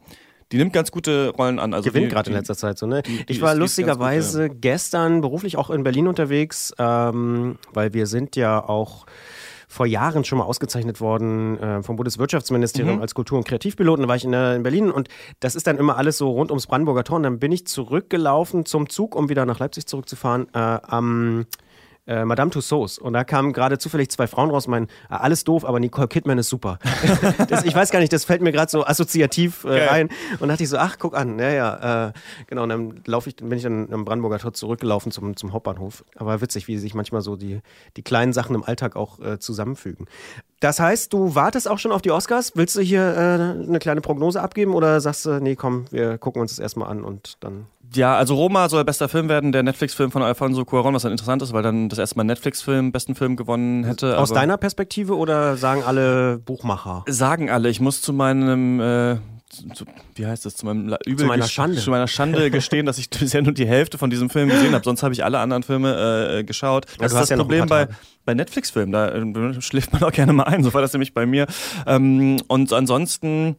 die 0.54 0.58
nimmt 0.58 0.72
ganz 0.74 0.92
gute 0.92 1.30
Rollen 1.30 1.60
an. 1.60 1.74
Also 1.74 1.90
Gewinnt 1.90 2.06
die- 2.06 2.10
gerade 2.14 2.30
in 2.30 2.34
die- 2.34 2.38
letzter 2.40 2.56
Zeit 2.56 2.78
so, 2.78 2.86
ne? 2.86 3.02
die 3.04 3.12
ich 3.12 3.18
war 3.20 3.26
ist- 3.26 3.30
die 3.30 3.36
ist 3.36 3.42
ganz 3.42 3.58
lustigerweise 3.60 4.50
gestern 4.50 5.22
beruflich 5.22 5.58
auch 5.58 5.70
in 5.70 5.84
Berlin 5.84 6.08
unterwegs, 6.08 6.74
ähm, 6.78 7.58
weil 7.74 7.94
wir 7.94 8.06
sind 8.08 8.36
ja 8.38 8.64
auch 8.64 9.06
vor 9.72 9.86
Jahren 9.86 10.26
schon 10.26 10.38
mal 10.38 10.44
ausgezeichnet 10.44 11.00
worden 11.00 11.58
äh, 11.58 11.82
vom 11.82 11.96
Bundeswirtschaftsministerium 11.96 12.98
Mhm. 12.98 13.02
als 13.02 13.16
Kultur- 13.16 13.38
und 13.38 13.48
Kreativpiloten. 13.48 14.04
Da 14.04 14.10
war 14.10 14.18
ich 14.18 14.26
in, 14.26 14.34
äh, 14.34 14.56
in 14.56 14.64
Berlin 14.64 14.92
und 14.92 15.08
das 15.40 15.56
ist 15.56 15.66
dann 15.66 15.78
immer 15.78 15.96
alles 15.98 16.18
so 16.18 16.30
rund 16.30 16.52
ums 16.52 16.68
Brandenburger 16.68 17.06
Tor. 17.06 17.16
Und 17.16 17.24
dann 17.24 17.40
bin 17.40 17.54
ich 17.54 17.66
zurückgelaufen 17.68 18.66
zum 18.66 18.90
Zug, 18.90 19.16
um 19.16 19.30
wieder 19.30 19.46
nach 19.46 19.60
Leipzig 19.60 19.86
zurückzufahren, 19.88 20.48
äh, 20.54 20.58
am 20.60 21.46
äh, 22.12 22.26
Madame 22.26 22.52
Tussauds. 22.52 22.98
Und 22.98 23.14
da 23.14 23.24
kamen 23.24 23.54
gerade 23.54 23.78
zufällig 23.78 24.10
zwei 24.12 24.28
Frauen 24.28 24.50
raus 24.50 24.68
und 24.68 24.72
meinen, 24.72 24.88
ah, 25.08 25.18
alles 25.18 25.44
doof, 25.44 25.64
aber 25.64 25.80
Nicole 25.80 26.08
Kidman 26.08 26.38
ist 26.38 26.50
super. 26.50 26.78
das, 27.48 27.64
ich 27.64 27.74
weiß 27.74 27.92
gar 27.92 28.00
nicht, 28.00 28.12
das 28.12 28.26
fällt 28.26 28.42
mir 28.42 28.52
gerade 28.52 28.70
so 28.70 28.86
assoziativ 28.86 29.64
äh, 29.64 29.88
rein. 29.88 30.10
Und 30.40 30.50
dachte 30.50 30.64
ich 30.64 30.70
so, 30.70 30.78
ach, 30.78 30.98
guck 31.00 31.16
an, 31.16 31.40
ja, 31.40 31.50
ja, 31.50 32.08
äh, 32.08 32.12
genau. 32.48 32.64
Und 32.64 32.70
dann 32.70 33.04
ich, 33.26 33.36
bin 33.38 33.54
ich 33.54 33.64
dann 33.64 33.94
am 33.94 34.04
Brandenburger 34.04 34.40
Tor 34.40 34.54
zurückgelaufen 34.54 35.12
zum, 35.12 35.36
zum 35.38 35.54
Hauptbahnhof. 35.54 36.04
Aber 36.16 36.42
witzig, 36.42 36.68
wie 36.68 36.78
sich 36.78 36.94
manchmal 36.94 37.22
so 37.22 37.38
die, 37.38 37.62
die 37.96 38.04
kleinen 38.04 38.34
Sachen 38.34 38.56
im 38.56 38.64
Alltag 38.64 38.96
auch 38.96 39.20
äh, 39.20 39.40
zusammenfügen. 39.40 40.08
Das 40.60 40.80
heißt, 40.80 41.14
du 41.14 41.34
wartest 41.34 41.70
auch 41.70 41.80
schon 41.80 41.92
auf 41.92 42.02
die 42.02 42.12
Oscars? 42.12 42.52
Willst 42.56 42.76
du 42.76 42.82
hier 42.82 43.02
äh, 43.02 43.68
eine 43.68 43.80
kleine 43.80 44.02
Prognose 44.02 44.42
abgeben 44.42 44.74
oder 44.74 45.00
sagst 45.02 45.26
du, 45.26 45.40
nee, 45.40 45.56
komm, 45.56 45.86
wir 45.92 46.18
gucken 46.18 46.42
uns 46.42 46.52
das 46.52 46.60
erstmal 46.60 46.90
an 46.90 47.04
und 47.04 47.38
dann. 47.40 47.68
Ja, 47.94 48.16
also 48.16 48.36
Roma 48.36 48.70
soll 48.70 48.86
bester 48.86 49.10
Film 49.10 49.28
werden, 49.30 49.52
der 49.52 49.64
Netflix-Film 49.64 50.12
von 50.12 50.22
Alfonso 50.24 50.62
Cuarón, 50.62 50.94
was 50.94 51.02
dann 51.04 51.12
interessant 51.12 51.42
ist, 51.42 51.52
weil 51.54 51.64
dann 51.64 51.90
das 51.90 52.00
erste 52.00 52.16
Mal 52.18 52.24
Netflix-Film 52.24 52.92
besten 52.92 53.16
Film 53.16 53.36
gewonnen 53.36 53.84
hätte. 53.84 54.18
Aus 54.18 54.32
deiner 54.32 54.58
Perspektive 54.58 55.18
oder 55.18 55.58
sagen 55.58 55.84
alle 55.84 56.38
Buchmacher? 56.40 57.04
sagen 57.08 57.50
alle, 57.50 57.70
ich 57.70 57.80
muss 57.82 58.02
zu 58.02 58.14
meinem 58.14 58.80
äh, 58.80 59.18
zu, 59.52 59.68
zu, 59.70 59.86
wie 60.16 60.26
heißt 60.26 60.46
das, 60.46 60.56
zu 60.56 60.66
meinem 60.66 60.96
Übel 61.06 61.26
meiner 61.26 61.44
gest- 61.44 61.52
Schande. 61.52 61.78
Zu 61.82 61.90
meiner 61.90 62.08
Schande 62.08 62.50
gestehen, 62.52 62.86
dass 62.86 62.98
ich 62.98 63.10
bisher 63.20 63.42
nur 63.42 63.54
die 63.54 63.68
Hälfte 63.68 63.98
von 63.98 64.10
diesem 64.10 64.30
Film 64.30 64.50
gesehen 64.50 64.74
habe. 64.74 64.84
Sonst 64.86 65.04
habe 65.04 65.14
ich 65.14 65.24
alle 65.26 65.40
anderen 65.40 65.64
Filme 65.64 66.38
äh, 66.40 66.44
geschaut. 66.44 66.86
du 66.86 67.04
Das 67.04 67.12
ist 67.12 67.20
das 67.20 67.30
ja 67.30 67.36
Problem 67.38 67.68
bei, 67.68 67.90
bei 68.24 68.34
Netflix-Filmen. 68.34 68.94
Da 68.94 69.10
äh, 69.10 69.62
schläft 69.62 69.92
man 69.92 70.04
auch 70.04 70.12
gerne 70.14 70.32
mal 70.34 70.44
ein. 70.44 70.64
So 70.64 70.74
war 70.74 70.82
das 70.82 70.94
nämlich 70.94 71.14
bei 71.14 71.26
mir. 71.26 71.48
Ähm, 71.86 72.38
und 72.48 72.72
ansonsten 72.72 73.58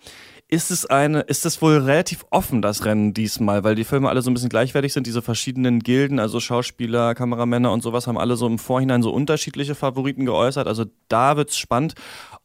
ist 0.53 0.71
es 0.71 0.85
eine, 0.85 1.21
ist 1.21 1.47
es 1.47 1.63
wohl 1.63 1.79
relativ 1.79 2.27
offen, 2.29 2.61
das 2.61 2.85
Rennen 2.85 3.15
diesmal, 3.15 3.65
weil 3.65 3.75
die 3.75 3.85
Filme 3.85 4.11
alle 4.11 4.21
so 4.21 4.31
ein 4.31 4.35
bisschen 4.35 4.51
gleichwertig 4.51 4.93
sind, 4.93 5.07
diese 5.07 5.23
verschiedenen 5.23 5.81
Gilden, 5.81 6.19
also 6.19 6.41
Schauspieler, 6.41 7.15
Kameramänner 7.15 7.73
und 7.73 7.83
sowas, 7.83 8.07
haben 8.07 8.19
alle 8.19 8.37
so 8.37 8.47
im 8.47 8.59
Vorhinein 8.59 9.03
so 9.03 9.11
unterschiedliche 9.13 9.75
Favoriten 9.75 10.27
geäußert. 10.27 10.67
Also 10.67 10.85
da 11.09 11.39
wird's 11.39 11.57
spannend. 11.57 11.95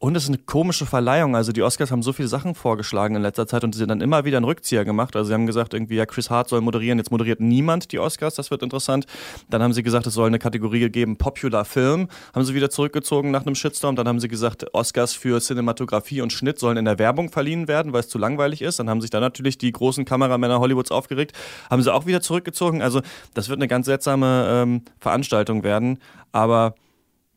Und 0.00 0.16
es 0.16 0.22
ist 0.22 0.28
eine 0.28 0.38
komische 0.38 0.86
Verleihung. 0.86 1.36
Also 1.36 1.52
die 1.52 1.62
Oscars 1.62 1.90
haben 1.90 2.02
so 2.02 2.12
viele 2.14 2.28
Sachen 2.28 2.54
vorgeschlagen 2.54 3.16
in 3.16 3.20
letzter 3.20 3.46
Zeit 3.46 3.64
und 3.64 3.74
sie 3.74 3.82
haben 3.82 3.88
dann 3.88 4.00
immer 4.00 4.24
wieder 4.24 4.36
einen 4.36 4.44
Rückzieher 4.44 4.86
gemacht. 4.86 5.14
Also 5.14 5.28
sie 5.28 5.34
haben 5.34 5.46
gesagt, 5.46 5.74
irgendwie, 5.74 5.96
ja, 5.96 6.06
Chris 6.06 6.30
Hart 6.30 6.48
soll 6.48 6.62
moderieren. 6.62 6.98
Jetzt 6.98 7.10
moderiert 7.10 7.40
niemand 7.40 7.92
die 7.92 7.98
Oscars, 7.98 8.36
das 8.36 8.50
wird 8.50 8.62
interessant. 8.62 9.06
Dann 9.50 9.60
haben 9.60 9.72
sie 9.72 9.82
gesagt, 9.82 10.06
es 10.06 10.14
soll 10.14 10.28
eine 10.28 10.38
Kategorie 10.38 10.88
geben, 10.88 11.18
Popular 11.18 11.64
Film. 11.64 12.08
Haben 12.32 12.44
sie 12.44 12.54
wieder 12.54 12.70
zurückgezogen 12.70 13.32
nach 13.32 13.44
einem 13.44 13.56
Shitstorm. 13.56 13.96
Dann 13.96 14.08
haben 14.08 14.20
sie 14.20 14.28
gesagt, 14.28 14.72
Oscars 14.72 15.14
für 15.14 15.40
Cinematografie 15.40 16.22
und 16.22 16.32
Schnitt 16.32 16.58
sollen 16.58 16.76
in 16.76 16.84
der 16.86 16.98
Werbung 16.98 17.30
verliehen 17.30 17.66
werden, 17.68 17.92
weil 17.92 17.97
es 17.98 18.08
zu 18.08 18.18
langweilig 18.18 18.62
ist. 18.62 18.78
Dann 18.78 18.88
haben 18.88 19.00
sich 19.00 19.10
dann 19.10 19.20
natürlich 19.20 19.58
die 19.58 19.72
großen 19.72 20.04
Kameramänner 20.04 20.60
Hollywoods 20.60 20.90
aufgeregt. 20.90 21.32
Haben 21.70 21.82
sie 21.82 21.92
auch 21.92 22.06
wieder 22.06 22.20
zurückgezogen. 22.20 22.82
Also 22.82 23.02
das 23.34 23.48
wird 23.48 23.58
eine 23.58 23.68
ganz 23.68 23.86
seltsame 23.86 24.48
ähm, 24.50 24.82
Veranstaltung 24.98 25.62
werden. 25.62 25.98
Aber 26.32 26.74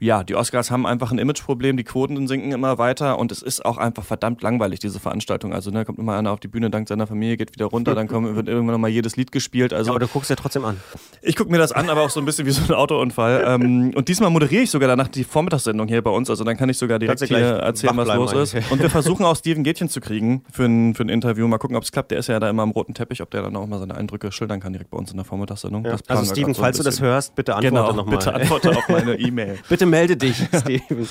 ja, 0.01 0.23
die 0.23 0.35
Oscars 0.35 0.71
haben 0.71 0.87
einfach 0.87 1.11
ein 1.11 1.19
Imageproblem, 1.19 1.77
die 1.77 1.83
Quoten 1.83 2.27
sinken 2.27 2.51
immer 2.51 2.79
weiter 2.79 3.19
und 3.19 3.31
es 3.31 3.43
ist 3.43 3.63
auch 3.63 3.77
einfach 3.77 4.03
verdammt 4.03 4.41
langweilig, 4.41 4.79
diese 4.79 4.99
Veranstaltung. 4.99 5.53
Also, 5.53 5.69
ne, 5.69 5.85
kommt 5.85 5.99
immer 5.99 6.17
einer 6.17 6.31
auf 6.31 6.39
die 6.39 6.47
Bühne, 6.47 6.71
dank 6.71 6.87
seiner 6.87 7.05
Familie, 7.05 7.37
geht 7.37 7.53
wieder 7.53 7.67
runter, 7.67 7.93
dann 7.93 8.07
kommt, 8.07 8.35
wird 8.35 8.47
irgendwann 8.47 8.73
nochmal 8.73 8.89
jedes 8.89 9.15
Lied 9.15 9.31
gespielt. 9.31 9.73
Also, 9.73 9.91
Aber 9.91 9.99
du 9.99 10.07
guckst 10.07 10.31
ja 10.31 10.35
trotzdem 10.35 10.65
an. 10.65 10.77
ich 11.21 11.35
gucke 11.35 11.51
mir 11.51 11.59
das 11.59 11.71
an, 11.71 11.87
aber 11.87 12.01
auch 12.01 12.09
so 12.09 12.19
ein 12.19 12.25
bisschen 12.25 12.47
wie 12.47 12.51
so 12.51 12.63
ein 12.63 12.73
Autounfall. 12.73 13.43
ähm, 13.47 13.91
und 13.95 14.07
diesmal 14.07 14.31
moderiere 14.31 14.63
ich 14.63 14.71
sogar 14.71 14.89
danach 14.89 15.07
die 15.07 15.23
Vormittagssendung 15.23 15.87
hier 15.87 16.01
bei 16.01 16.09
uns. 16.09 16.31
Also 16.31 16.43
dann 16.43 16.57
kann 16.57 16.67
ich 16.69 16.79
sogar 16.79 16.97
direkt 16.97 17.23
hier 17.23 17.37
erzählen, 17.37 17.95
was 17.95 18.07
los 18.07 18.33
ist. 18.33 18.71
Und 18.71 18.81
wir 18.81 18.89
versuchen 18.89 19.23
auch 19.23 19.35
Steven 19.35 19.63
Gätchen 19.63 19.87
zu 19.87 20.01
kriegen 20.01 20.43
für 20.51 20.65
ein, 20.65 20.95
für 20.95 21.03
ein 21.03 21.09
Interview. 21.09 21.47
Mal 21.47 21.59
gucken, 21.59 21.77
ob 21.77 21.83
es 21.83 21.91
klappt. 21.91 22.09
Der 22.09 22.17
ist 22.17 22.27
ja 22.27 22.39
da 22.39 22.49
immer 22.49 22.63
am 22.63 22.71
roten 22.71 22.95
Teppich, 22.95 23.21
ob 23.21 23.29
der 23.29 23.43
dann 23.43 23.55
auch 23.55 23.67
mal 23.67 23.77
seine 23.77 23.93
Eindrücke 23.93 24.31
schildern 24.31 24.59
kann 24.59 24.73
direkt 24.73 24.89
bei 24.89 24.97
uns 24.97 25.11
in 25.11 25.17
der 25.17 25.25
Vormittagssendung. 25.25 25.85
Ja. 25.85 25.97
Also 26.07 26.25
Steven, 26.25 26.45
grad 26.45 26.55
so 26.55 26.61
falls 26.63 26.77
du 26.77 26.83
das 26.83 27.01
hörst, 27.01 27.35
bitte 27.35 27.55
antworte 27.55 27.75
Genau, 27.75 27.93
nochmal. 27.93 28.17
bitte 28.17 28.33
antworte 28.33 28.71
auf 28.71 28.89
meine 28.89 29.15
E-Mail. 29.19 29.59
Bitte 29.69 29.90
melde 29.91 30.17
dich, 30.17 30.37
Steven. 30.59 31.07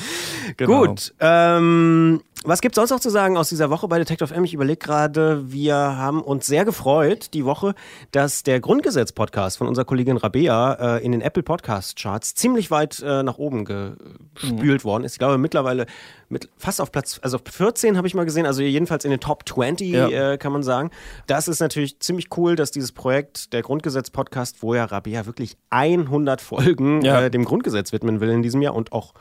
Genau. 0.57 0.87
Gut. 0.87 1.15
Ähm, 1.21 2.21
was 2.45 2.63
gibt 2.63 2.75
es 2.75 2.77
sonst 2.81 2.91
noch 2.91 3.01
zu 3.01 3.11
sagen 3.11 3.37
aus 3.37 3.51
dieser 3.51 3.69
Woche 3.69 3.87
bei 3.87 3.99
Detective 3.99 4.35
M? 4.35 4.45
Ich 4.45 4.55
überlege 4.55 4.79
gerade, 4.79 5.53
wir 5.53 5.75
haben 5.75 6.23
uns 6.23 6.47
sehr 6.47 6.65
gefreut 6.65 7.35
die 7.35 7.45
Woche, 7.45 7.75
dass 8.13 8.43
der 8.43 8.61
Grundgesetz-Podcast 8.61 9.59
von 9.59 9.69
unserer 9.69 9.85
Kollegin 9.85 10.17
Rabea 10.17 10.97
äh, 10.97 11.05
in 11.05 11.13
den 11.13 11.21
Apple 11.21 11.43
Podcast-Charts 11.43 12.35
ziemlich 12.35 12.71
weit 12.71 13.03
äh, 13.05 13.23
nach 13.23 13.37
oben 13.37 13.67
gespült 13.67 14.85
worden 14.85 15.05
ist. 15.05 15.13
Ich 15.13 15.19
glaube 15.19 15.37
mittlerweile 15.37 15.85
mit 16.31 16.49
fast 16.57 16.81
auf 16.81 16.91
Platz, 16.91 17.19
also 17.23 17.39
14 17.45 17.99
habe 17.99 18.07
ich 18.07 18.15
mal 18.15 18.25
gesehen, 18.25 18.47
also 18.47 18.63
jedenfalls 18.63 19.05
in 19.05 19.11
den 19.11 19.21
Top 19.21 19.47
20 19.47 19.89
Ja. 19.91 20.09
äh, 20.33 20.39
kann 20.39 20.53
man 20.53 20.63
sagen. 20.63 20.91
Das 21.27 21.47
ist 21.47 21.61
natürlich 21.61 22.01
ziemlich 22.01 22.29
cool, 22.39 22.57
dass 22.57 22.71
dieses 22.71 22.93
Projekt, 22.93 23.53
der 23.53 23.61
Grundgesetz-Podcast, 23.61 24.63
wo 24.63 24.75
ja 24.75 24.87
Rabea 24.87 25.27
wirklich 25.27 25.59
100 25.69 26.41
Folgen 26.41 27.03
Ja. 27.03 27.21
äh, 27.23 27.31
dem 27.31 27.45
Grundgesetz 27.45 27.93
widmen 27.93 28.21
will 28.21 28.31
in 28.31 28.43
diesem 28.43 28.63
Jahr 28.63 28.75
und 28.75 28.93
auch 28.93 29.13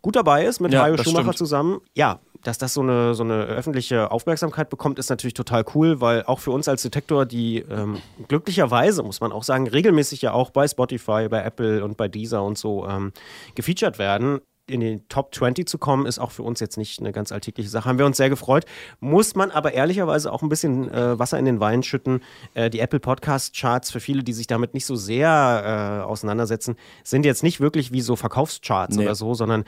gut 0.00 0.16
dabei 0.16 0.46
ist 0.46 0.60
mit 0.60 0.72
Ja, 0.72 0.88
das 0.90 1.04
Schumacher 1.04 1.24
stimmt. 1.24 1.38
zusammen. 1.38 1.80
Ja, 1.94 2.18
dass 2.42 2.58
das 2.58 2.74
so 2.74 2.80
eine, 2.80 3.14
so 3.14 3.22
eine 3.22 3.44
öffentliche 3.44 4.10
Aufmerksamkeit 4.10 4.68
bekommt, 4.70 4.98
ist 4.98 5.10
natürlich 5.10 5.34
total 5.34 5.64
cool, 5.74 6.00
weil 6.00 6.24
auch 6.24 6.40
für 6.40 6.50
uns 6.50 6.68
als 6.68 6.82
Detektor, 6.82 7.24
die 7.26 7.58
ähm, 7.58 7.98
glücklicherweise, 8.28 9.02
muss 9.02 9.20
man 9.20 9.32
auch 9.32 9.44
sagen, 9.44 9.68
regelmäßig 9.68 10.22
ja 10.22 10.32
auch 10.32 10.50
bei 10.50 10.66
Spotify, 10.66 11.28
bei 11.28 11.42
Apple 11.42 11.84
und 11.84 11.96
bei 11.96 12.08
Deezer 12.08 12.42
und 12.42 12.58
so 12.58 12.86
ähm, 12.88 13.12
gefeatured 13.54 13.98
werden. 13.98 14.40
In 14.68 14.78
den 14.78 15.06
Top 15.08 15.34
20 15.34 15.68
zu 15.68 15.76
kommen, 15.76 16.06
ist 16.06 16.20
auch 16.20 16.30
für 16.30 16.44
uns 16.44 16.60
jetzt 16.60 16.78
nicht 16.78 17.00
eine 17.00 17.10
ganz 17.10 17.32
alltägliche 17.32 17.68
Sache. 17.68 17.88
Haben 17.88 17.98
wir 17.98 18.06
uns 18.06 18.16
sehr 18.16 18.30
gefreut. 18.30 18.64
Muss 19.00 19.34
man 19.34 19.50
aber 19.50 19.72
ehrlicherweise 19.74 20.32
auch 20.32 20.40
ein 20.40 20.48
bisschen 20.48 20.88
äh, 20.92 21.18
Wasser 21.18 21.36
in 21.38 21.44
den 21.44 21.58
Wein 21.58 21.82
schütten. 21.82 22.22
Äh, 22.54 22.70
die 22.70 22.78
Apple 22.78 23.00
Podcast 23.00 23.56
Charts, 23.56 23.90
für 23.90 23.98
viele, 23.98 24.22
die 24.22 24.32
sich 24.32 24.46
damit 24.46 24.72
nicht 24.72 24.86
so 24.86 24.94
sehr 24.94 26.00
äh, 26.00 26.04
auseinandersetzen, 26.08 26.76
sind 27.02 27.26
jetzt 27.26 27.42
nicht 27.42 27.60
wirklich 27.60 27.92
wie 27.92 28.00
so 28.02 28.14
Verkaufscharts 28.14 28.96
Nee. 28.96 29.04
oder 29.04 29.16
so, 29.16 29.34
sondern 29.34 29.64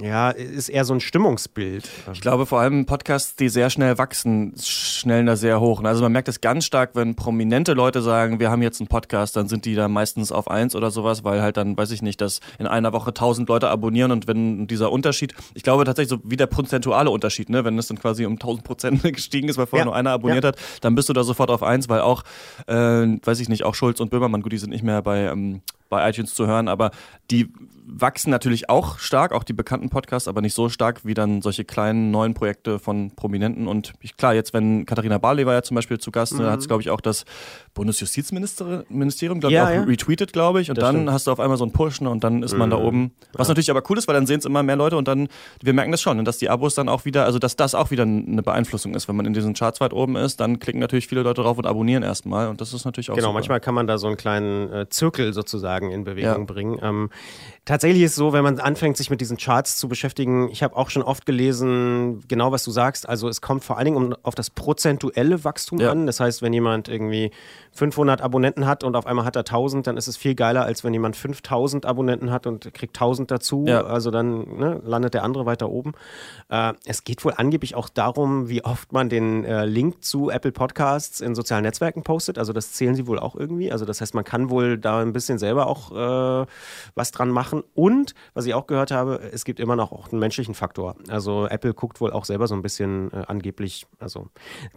ja, 0.00 0.30
ist 0.30 0.68
eher 0.68 0.84
so 0.84 0.94
ein 0.94 1.00
Stimmungsbild. 1.00 1.88
Ich 2.12 2.20
glaube 2.20 2.46
vor 2.46 2.60
allem 2.60 2.86
Podcasts, 2.86 3.36
die 3.36 3.48
sehr 3.48 3.70
schnell 3.70 3.98
wachsen, 3.98 4.54
schnellen 4.60 5.26
da 5.26 5.36
sehr 5.36 5.60
hoch. 5.60 5.82
Also 5.82 6.02
man 6.02 6.12
merkt 6.12 6.28
es 6.28 6.40
ganz 6.40 6.64
stark, 6.64 6.90
wenn 6.94 7.14
prominente 7.14 7.72
Leute 7.72 8.02
sagen, 8.02 8.40
wir 8.40 8.50
haben 8.50 8.62
jetzt 8.62 8.80
einen 8.80 8.88
Podcast, 8.88 9.36
dann 9.36 9.48
sind 9.48 9.64
die 9.64 9.74
da 9.74 9.88
meistens 9.88 10.32
auf 10.32 10.48
eins 10.50 10.74
oder 10.74 10.90
sowas, 10.90 11.24
weil 11.24 11.42
halt 11.42 11.56
dann, 11.56 11.76
weiß 11.76 11.90
ich 11.90 12.02
nicht, 12.02 12.20
dass 12.20 12.40
in 12.58 12.66
einer 12.66 12.92
Woche 12.92 13.14
tausend 13.14 13.48
Leute 13.48 13.68
abonnieren 13.68 14.12
und 14.12 14.26
wenn 14.26 14.66
dieser 14.66 14.92
Unterschied, 14.92 15.34
ich 15.54 15.62
glaube 15.62 15.84
tatsächlich 15.84 16.10
so 16.10 16.18
wie 16.24 16.36
der 16.36 16.46
prozentuale 16.46 17.10
Unterschied, 17.10 17.48
ne, 17.50 17.64
wenn 17.64 17.78
es 17.78 17.88
dann 17.88 17.98
quasi 17.98 18.26
um 18.26 18.38
tausend 18.38 18.64
Prozent 18.64 19.02
gestiegen 19.14 19.48
ist, 19.48 19.58
weil 19.58 19.66
vorher 19.66 19.84
ja. 19.84 19.86
nur 19.86 19.96
einer 19.96 20.10
abonniert 20.10 20.44
ja. 20.44 20.48
hat, 20.48 20.58
dann 20.80 20.94
bist 20.94 21.08
du 21.08 21.12
da 21.12 21.24
sofort 21.24 21.50
auf 21.50 21.62
eins, 21.62 21.88
weil 21.88 22.00
auch, 22.00 22.22
äh, 22.66 22.74
weiß 22.74 23.40
ich 23.40 23.48
nicht, 23.48 23.64
auch 23.64 23.74
Schulz 23.74 24.00
und 24.00 24.10
Böhmermann, 24.10 24.42
gut, 24.42 24.52
die 24.52 24.58
sind 24.58 24.70
nicht 24.70 24.84
mehr 24.84 25.02
bei, 25.02 25.24
ähm, 25.24 25.62
bei 25.88 26.08
iTunes 26.08 26.34
zu 26.34 26.46
hören, 26.46 26.68
aber 26.68 26.90
die 27.30 27.52
wachsen 27.88 28.30
natürlich 28.30 28.68
auch 28.68 28.98
stark, 28.98 29.32
auch 29.32 29.44
die 29.44 29.52
bekannten 29.52 29.88
Podcasts, 29.88 30.26
aber 30.26 30.40
nicht 30.40 30.54
so 30.54 30.68
stark 30.68 31.04
wie 31.04 31.14
dann 31.14 31.40
solche 31.40 31.64
kleinen 31.64 32.10
neuen 32.10 32.34
Projekte 32.34 32.78
von 32.80 33.12
Prominenten. 33.14 33.68
Und 33.68 33.92
ich, 34.00 34.16
klar, 34.16 34.34
jetzt, 34.34 34.52
wenn 34.52 34.86
Katharina 34.86 35.18
Barley 35.18 35.46
war 35.46 35.54
ja 35.54 35.62
zum 35.62 35.76
Beispiel 35.76 35.98
zu 35.98 36.10
Gast, 36.10 36.34
mhm. 36.34 36.46
hat 36.46 36.58
es, 36.58 36.66
glaube 36.66 36.82
ich, 36.82 36.90
auch 36.90 37.00
das 37.00 37.24
Bundesjustizministerium, 37.74 39.40
glaube 39.40 39.54
ja, 39.54 39.70
ich, 39.70 39.78
auch 39.78 39.82
ja. 39.82 39.82
retweetet, 39.82 40.32
glaube 40.32 40.60
ich. 40.60 40.68
Und 40.68 40.78
das 40.78 40.84
dann 40.84 40.96
stimmt. 40.96 41.10
hast 41.12 41.26
du 41.28 41.32
auf 41.32 41.38
einmal 41.38 41.56
so 41.56 41.64
einen 41.64 41.72
Push 41.72 42.00
ne, 42.00 42.10
und 42.10 42.24
dann 42.24 42.42
ist 42.42 42.56
man 42.56 42.70
da 42.70 42.78
mhm. 42.78 42.84
oben. 42.84 43.12
Was 43.32 43.46
ja. 43.46 43.52
natürlich 43.52 43.70
aber 43.70 43.82
cool 43.88 43.98
ist, 43.98 44.08
weil 44.08 44.14
dann 44.14 44.26
sehen 44.26 44.40
es 44.40 44.44
immer 44.44 44.64
mehr 44.64 44.76
Leute 44.76 44.96
und 44.96 45.06
dann, 45.06 45.28
wir 45.62 45.72
merken 45.72 45.92
das 45.92 46.02
schon, 46.02 46.24
dass 46.24 46.38
die 46.38 46.50
Abos 46.50 46.74
dann 46.74 46.88
auch 46.88 47.04
wieder, 47.04 47.24
also 47.24 47.38
dass 47.38 47.54
das 47.54 47.76
auch 47.76 47.92
wieder 47.92 48.02
eine 48.02 48.42
Beeinflussung 48.42 48.94
ist. 48.94 49.06
Wenn 49.06 49.14
man 49.14 49.26
in 49.26 49.32
diesen 49.32 49.54
Charts 49.54 49.80
weit 49.80 49.92
oben 49.92 50.16
ist, 50.16 50.40
dann 50.40 50.58
klicken 50.58 50.80
natürlich 50.80 51.06
viele 51.06 51.22
Leute 51.22 51.42
drauf 51.42 51.56
und 51.56 51.66
abonnieren 51.66 52.02
erstmal. 52.02 52.48
Und 52.48 52.60
das 52.60 52.72
ist 52.72 52.84
natürlich 52.84 53.10
auch 53.10 53.14
Genau, 53.14 53.28
super. 53.28 53.34
manchmal 53.34 53.60
kann 53.60 53.74
man 53.74 53.86
da 53.86 53.96
so 53.98 54.08
einen 54.08 54.16
kleinen 54.16 54.72
äh, 54.72 54.88
Zirkel 54.88 55.32
sozusagen 55.32 55.75
in 55.82 56.04
Bewegung 56.04 56.46
bringen. 56.46 56.78
Ähm, 56.82 57.10
tatsächlich 57.64 58.02
ist 58.02 58.12
es 58.12 58.16
so, 58.16 58.32
wenn 58.32 58.42
man 58.42 58.58
anfängt, 58.58 58.96
sich 58.96 59.10
mit 59.10 59.20
diesen 59.20 59.36
Charts 59.36 59.76
zu 59.76 59.88
beschäftigen, 59.88 60.48
ich 60.50 60.62
habe 60.62 60.76
auch 60.76 60.90
schon 60.90 61.02
oft 61.02 61.26
gelesen, 61.26 62.24
genau 62.28 62.52
was 62.52 62.64
du 62.64 62.70
sagst, 62.70 63.08
also 63.08 63.28
es 63.28 63.40
kommt 63.40 63.64
vor 63.64 63.76
allen 63.76 63.86
Dingen 63.86 63.96
um, 63.96 64.16
auf 64.22 64.34
das 64.34 64.50
prozentuelle 64.50 65.44
Wachstum 65.44 65.80
an. 65.80 66.06
Das 66.06 66.20
heißt, 66.20 66.42
wenn 66.42 66.52
jemand 66.52 66.88
irgendwie 66.88 67.30
500 67.76 68.20
Abonnenten 68.20 68.66
hat 68.66 68.84
und 68.84 68.96
auf 68.96 69.06
einmal 69.06 69.24
hat 69.24 69.36
er 69.36 69.40
1000, 69.40 69.86
dann 69.86 69.96
ist 69.96 70.08
es 70.08 70.16
viel 70.16 70.34
geiler, 70.34 70.64
als 70.64 70.84
wenn 70.84 70.92
jemand 70.92 71.16
5000 71.16 71.86
Abonnenten 71.86 72.30
hat 72.30 72.46
und 72.46 72.72
kriegt 72.74 72.96
1000 72.96 73.30
dazu. 73.30 73.64
Ja. 73.66 73.84
Also 73.84 74.10
dann 74.10 74.58
ne, 74.58 74.80
landet 74.84 75.14
der 75.14 75.22
andere 75.22 75.46
weiter 75.46 75.68
oben. 75.68 75.92
Äh, 76.48 76.72
es 76.84 77.04
geht 77.04 77.24
wohl 77.24 77.34
angeblich 77.36 77.74
auch 77.74 77.88
darum, 77.88 78.48
wie 78.48 78.64
oft 78.64 78.92
man 78.92 79.08
den 79.08 79.44
äh, 79.44 79.64
Link 79.64 80.02
zu 80.02 80.30
Apple 80.30 80.52
Podcasts 80.52 81.20
in 81.20 81.34
sozialen 81.34 81.64
Netzwerken 81.64 82.02
postet. 82.02 82.38
Also 82.38 82.52
das 82.52 82.72
zählen 82.72 82.94
sie 82.94 83.06
wohl 83.06 83.18
auch 83.18 83.36
irgendwie. 83.36 83.70
Also 83.70 83.84
das 83.84 84.00
heißt, 84.00 84.14
man 84.14 84.24
kann 84.24 84.50
wohl 84.50 84.78
da 84.78 85.00
ein 85.00 85.12
bisschen 85.12 85.38
selber 85.38 85.66
auch 85.66 85.92
äh, 85.92 86.46
was 86.94 87.10
dran 87.10 87.30
machen. 87.30 87.62
Und 87.74 88.14
was 88.34 88.46
ich 88.46 88.54
auch 88.54 88.66
gehört 88.66 88.90
habe, 88.90 89.20
es 89.32 89.44
gibt 89.44 89.60
immer 89.60 89.76
noch 89.76 89.92
auch 89.92 90.10
einen 90.10 90.20
menschlichen 90.20 90.54
Faktor. 90.54 90.96
Also 91.08 91.46
Apple 91.46 91.74
guckt 91.74 92.00
wohl 92.00 92.12
auch 92.12 92.24
selber 92.24 92.46
so 92.46 92.54
ein 92.54 92.62
bisschen 92.62 93.12
äh, 93.12 93.24
angeblich. 93.26 93.86
Also 93.98 94.28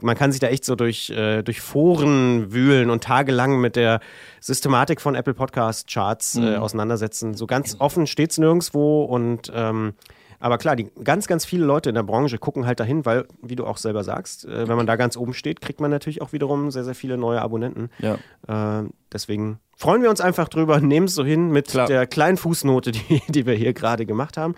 man 0.02 0.16
kann 0.16 0.32
sich 0.32 0.40
da 0.40 0.48
echt 0.48 0.66
so 0.66 0.76
durch, 0.76 1.10
äh, 1.10 1.44
durch 1.44 1.62
Foren 1.62 2.52
wühlen 2.52 2.89
Stunden 2.90 2.92
und 2.92 3.04
tagelang 3.04 3.60
mit 3.60 3.76
der 3.76 4.00
Systematik 4.42 5.02
von 5.02 5.16
Apple 5.16 5.34
Podcast 5.34 5.88
Charts 5.88 6.36
äh, 6.36 6.42
mhm. 6.42 6.56
auseinandersetzen. 6.56 7.36
So 7.36 7.48
ganz 7.48 7.76
offen 7.80 8.08
steht 8.08 8.32
es 8.32 8.38
nirgendwo 8.38 9.04
und 9.04 9.52
ähm, 9.54 9.94
aber 10.40 10.58
klar, 10.58 10.76
die 10.76 10.90
ganz, 11.04 11.28
ganz 11.28 11.46
viele 11.46 11.66
Leute 11.66 11.90
in 11.90 11.96
der 11.96 12.04
Branche 12.04 12.38
gucken 12.38 12.66
halt 12.66 12.80
dahin, 12.80 13.06
weil, 13.06 13.26
wie 13.42 13.56
du 13.56 13.66
auch 13.66 13.78
selber 13.78 14.04
sagst, 14.04 14.46
äh, 14.46 14.68
wenn 14.68 14.78
man 14.78 14.88
da 14.88 14.96
ganz 14.96 15.18
oben 15.18 15.34
steht, 15.34 15.62
kriegt 15.62 15.82
man 15.82 15.92
natürlich 15.92 16.22
auch 16.22 16.32
wiederum 16.32 16.72
sehr, 16.72 16.86
sehr 16.86 16.96
viele 16.96 17.18
neue 17.18 17.42
Abonnenten. 17.42 17.90
Ja. 18.00 18.18
Äh, 18.48 18.86
deswegen 19.12 19.60
freuen 19.76 20.02
wir 20.02 20.10
uns 20.10 20.22
einfach 20.22 20.48
drüber, 20.48 20.80
nehmen 20.82 21.08
es 21.08 21.16
so 21.16 21.26
hin 21.26 21.50
mit 21.50 21.68
Klar. 21.68 21.88
der 21.88 22.08
kleinen 22.08 22.38
Fußnote, 22.38 22.92
die, 22.94 23.22
die 23.28 23.46
wir 23.46 23.54
hier 23.54 23.74
gerade 23.74 24.06
gemacht 24.06 24.38
haben. 24.38 24.56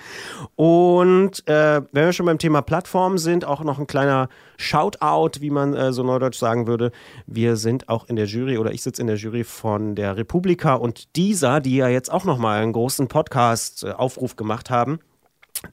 Und 0.56 1.48
äh, 1.48 1.82
wenn 1.92 2.06
wir 2.06 2.14
schon 2.14 2.28
beim 2.28 2.38
Thema 2.38 2.62
Plattformen 2.62 3.18
sind, 3.18 3.44
auch 3.44 3.64
noch 3.64 3.80
ein 3.80 3.88
kleiner 3.88 4.30
Shoutout, 4.58 5.42
wie 5.42 5.50
man 5.50 5.74
äh, 5.74 5.94
so 5.94 6.04
neudeutsch 6.04 6.38
sagen 6.38 6.68
würde. 6.68 6.92
Wir 7.26 7.56
sind 7.56 7.90
auch 7.90 8.08
in 8.08 8.16
der 8.16 8.26
Jury 8.26 8.60
oder 8.60 8.72
ich 8.72 8.84
sitze 8.84 9.02
in 9.02 9.08
der 9.08 9.16
Jury 9.16 9.44
von 9.44 9.96
der 9.96 10.16
Republika 10.16 10.76
und 10.76 11.16
dieser, 11.16 11.60
die 11.60 11.78
ja 11.78 11.88
jetzt 11.88 12.12
auch 12.12 12.26
nochmal 12.26 12.62
einen 12.62 12.74
großen 12.74 13.08
Podcast-Aufruf 13.08 14.36
gemacht 14.36 14.70
haben 14.70 15.00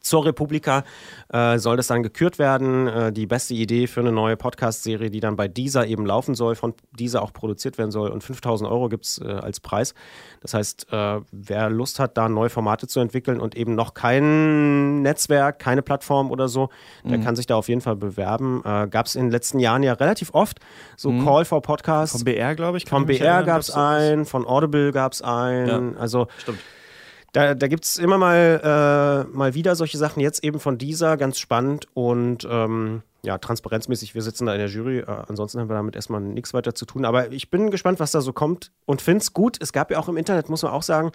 zur 0.01 0.27
Republika 0.27 0.85
äh, 1.33 1.59
soll 1.59 1.77
das 1.77 1.87
dann 1.87 2.03
gekürt 2.03 2.39
werden. 2.39 2.89
Äh, 2.89 3.13
die 3.13 3.27
beste 3.27 3.55
Idee 3.55 3.87
für 3.87 4.01
eine 4.01 4.13
neue 4.13 4.37
Podcast-Serie, 4.37 5.11
die 5.11 5.21
dann 5.21 5.37
bei 5.37 5.49
dieser 5.49 5.87
eben 5.87 6.05
laufen 6.05 6.35
soll, 6.35 6.57
von 6.57 6.75
dieser 6.93 7.23
auch 7.23 7.33
produziert 7.33 7.79
werden 7.79 7.91
soll. 7.91 8.11
Und 8.11 8.23
5000 8.23 8.71
Euro 8.71 8.89
gibt 8.89 9.07
es 9.07 9.19
äh, 9.19 9.27
als 9.27 9.61
Preis. 9.61 9.95
Das 10.41 10.55
heißt, 10.55 10.93
äh, 10.93 11.21
wer 11.33 11.71
Lust 11.71 12.01
hat, 12.01 12.19
da 12.19 12.29
neue 12.29 12.51
Formate 12.51 12.87
zu 12.87 13.01
entwickeln 13.01 13.41
und 13.41 13.57
eben 13.57 13.75
noch 13.75 13.95
kein 13.95 15.03
Netzwerk, 15.03 15.59
keine 15.59 15.83
Plattform 15.83 16.31
oder 16.31 16.49
so, 16.49 16.69
mhm. 17.03 17.11
der 17.11 17.19
kann 17.21 17.37
sich 17.37 17.47
da 17.47 17.57
auf 17.57 17.69
jeden 17.69 17.81
Fall 17.81 17.97
bewerben. 17.97 18.63
Äh, 18.65 18.89
gab 18.89 19.07
es 19.07 19.17
in 19.17 19.27
den 19.27 19.31
letzten 19.31 19.59
Jahren 19.59 19.83
ja 19.83 19.95
relativ 19.95 20.35
oft 20.35 20.59
so 20.97 21.11
mhm. 21.11 21.25
Call 21.25 21.45
for 21.45 21.63
Podcasts. 21.63 22.17
Vom 22.17 22.25
BR, 22.25 22.55
glaube 22.55 22.77
ich. 22.79 22.85
Vom 22.87 23.07
BR 23.07 23.43
gab 23.43 23.61
es 23.61 23.71
einen, 23.71 24.27
von 24.27 24.47
Audible 24.47 24.93
gab 24.93 25.13
es 25.13 25.23
einen. 25.23 25.95
Ja, 25.95 26.01
also 26.01 26.27
stimmt 26.39 26.59
da, 27.33 27.55
da 27.55 27.69
gibt 27.69 27.85
es 27.85 27.99
immer 27.99 28.19
mal, 28.19 29.27
äh, 29.31 29.37
mal 29.37 29.55
wieder 29.55 29.77
solche 29.77 29.99
Sachen, 29.99 30.21
jetzt 30.21 30.45
eben 30.45 30.61
von 30.61 30.79
dieser, 30.79 31.17
ganz 31.17 31.39
spannend 31.39 31.87
und 31.95 32.47
ähm, 32.51 33.03
ja, 33.23 33.37
transparenzmäßig, 33.37 34.15
wir 34.15 34.23
sitzen 34.23 34.47
da 34.47 34.53
in 34.53 34.61
der 34.61 34.69
Jury, 34.69 35.01
äh, 35.01 35.07
ansonsten 35.29 35.61
haben 35.61 35.69
wir 35.69 35.75
damit 35.75 35.97
erstmal 35.97 36.21
nichts 36.21 36.55
weiter 36.55 36.75
zu 36.75 36.87
tun. 36.87 37.05
Aber 37.05 37.33
ich 37.33 37.51
bin 37.51 37.71
gespannt, 37.71 37.99
was 38.01 38.13
da 38.13 38.21
so 38.21 38.33
kommt 38.33 38.71
und 38.87 39.03
finde 39.03 39.23
es 39.23 39.33
gut. 39.33 39.59
Es 39.61 39.73
gab 39.73 39.91
ja 39.91 39.99
auch 39.99 40.09
im 40.09 40.17
Internet, 40.17 40.49
muss 40.49 40.63
man 40.63 40.73
auch 40.73 40.85
sagen, 40.85 41.11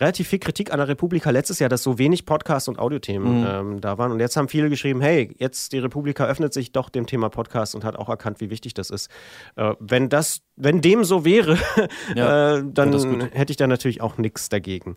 relativ 0.00 0.28
viel 0.28 0.38
Kritik 0.38 0.72
an 0.72 0.78
der 0.78 0.88
Republika 0.88 1.30
letztes 1.30 1.58
Jahr, 1.58 1.68
dass 1.68 1.82
so 1.82 1.98
wenig 1.98 2.26
Podcasts 2.26 2.68
und 2.68 2.78
Audiothemen 2.78 3.40
mhm. 3.40 3.46
ähm, 3.46 3.80
da 3.80 3.98
waren. 3.98 4.10
Und 4.10 4.20
jetzt 4.20 4.36
haben 4.36 4.48
viele 4.48 4.70
geschrieben, 4.70 5.00
hey, 5.00 5.34
jetzt 5.38 5.72
die 5.72 5.78
Republika 5.78 6.26
öffnet 6.26 6.52
sich 6.52 6.72
doch 6.72 6.88
dem 6.88 7.06
Thema 7.06 7.28
Podcast 7.28 7.74
und 7.74 7.84
hat 7.84 7.96
auch 7.96 8.08
erkannt, 8.08 8.40
wie 8.40 8.50
wichtig 8.50 8.74
das 8.74 8.90
ist. 8.90 9.10
Äh, 9.56 9.74
wenn 9.78 10.08
das, 10.08 10.40
wenn 10.56 10.80
dem 10.80 11.04
so 11.04 11.24
wäre, 11.24 11.58
ja, 12.14 12.56
äh, 12.56 12.64
dann 12.64 13.30
hätte 13.32 13.52
ich 13.52 13.56
da 13.56 13.66
natürlich 13.66 14.00
auch 14.00 14.18
nichts 14.18 14.48
dagegen. 14.48 14.94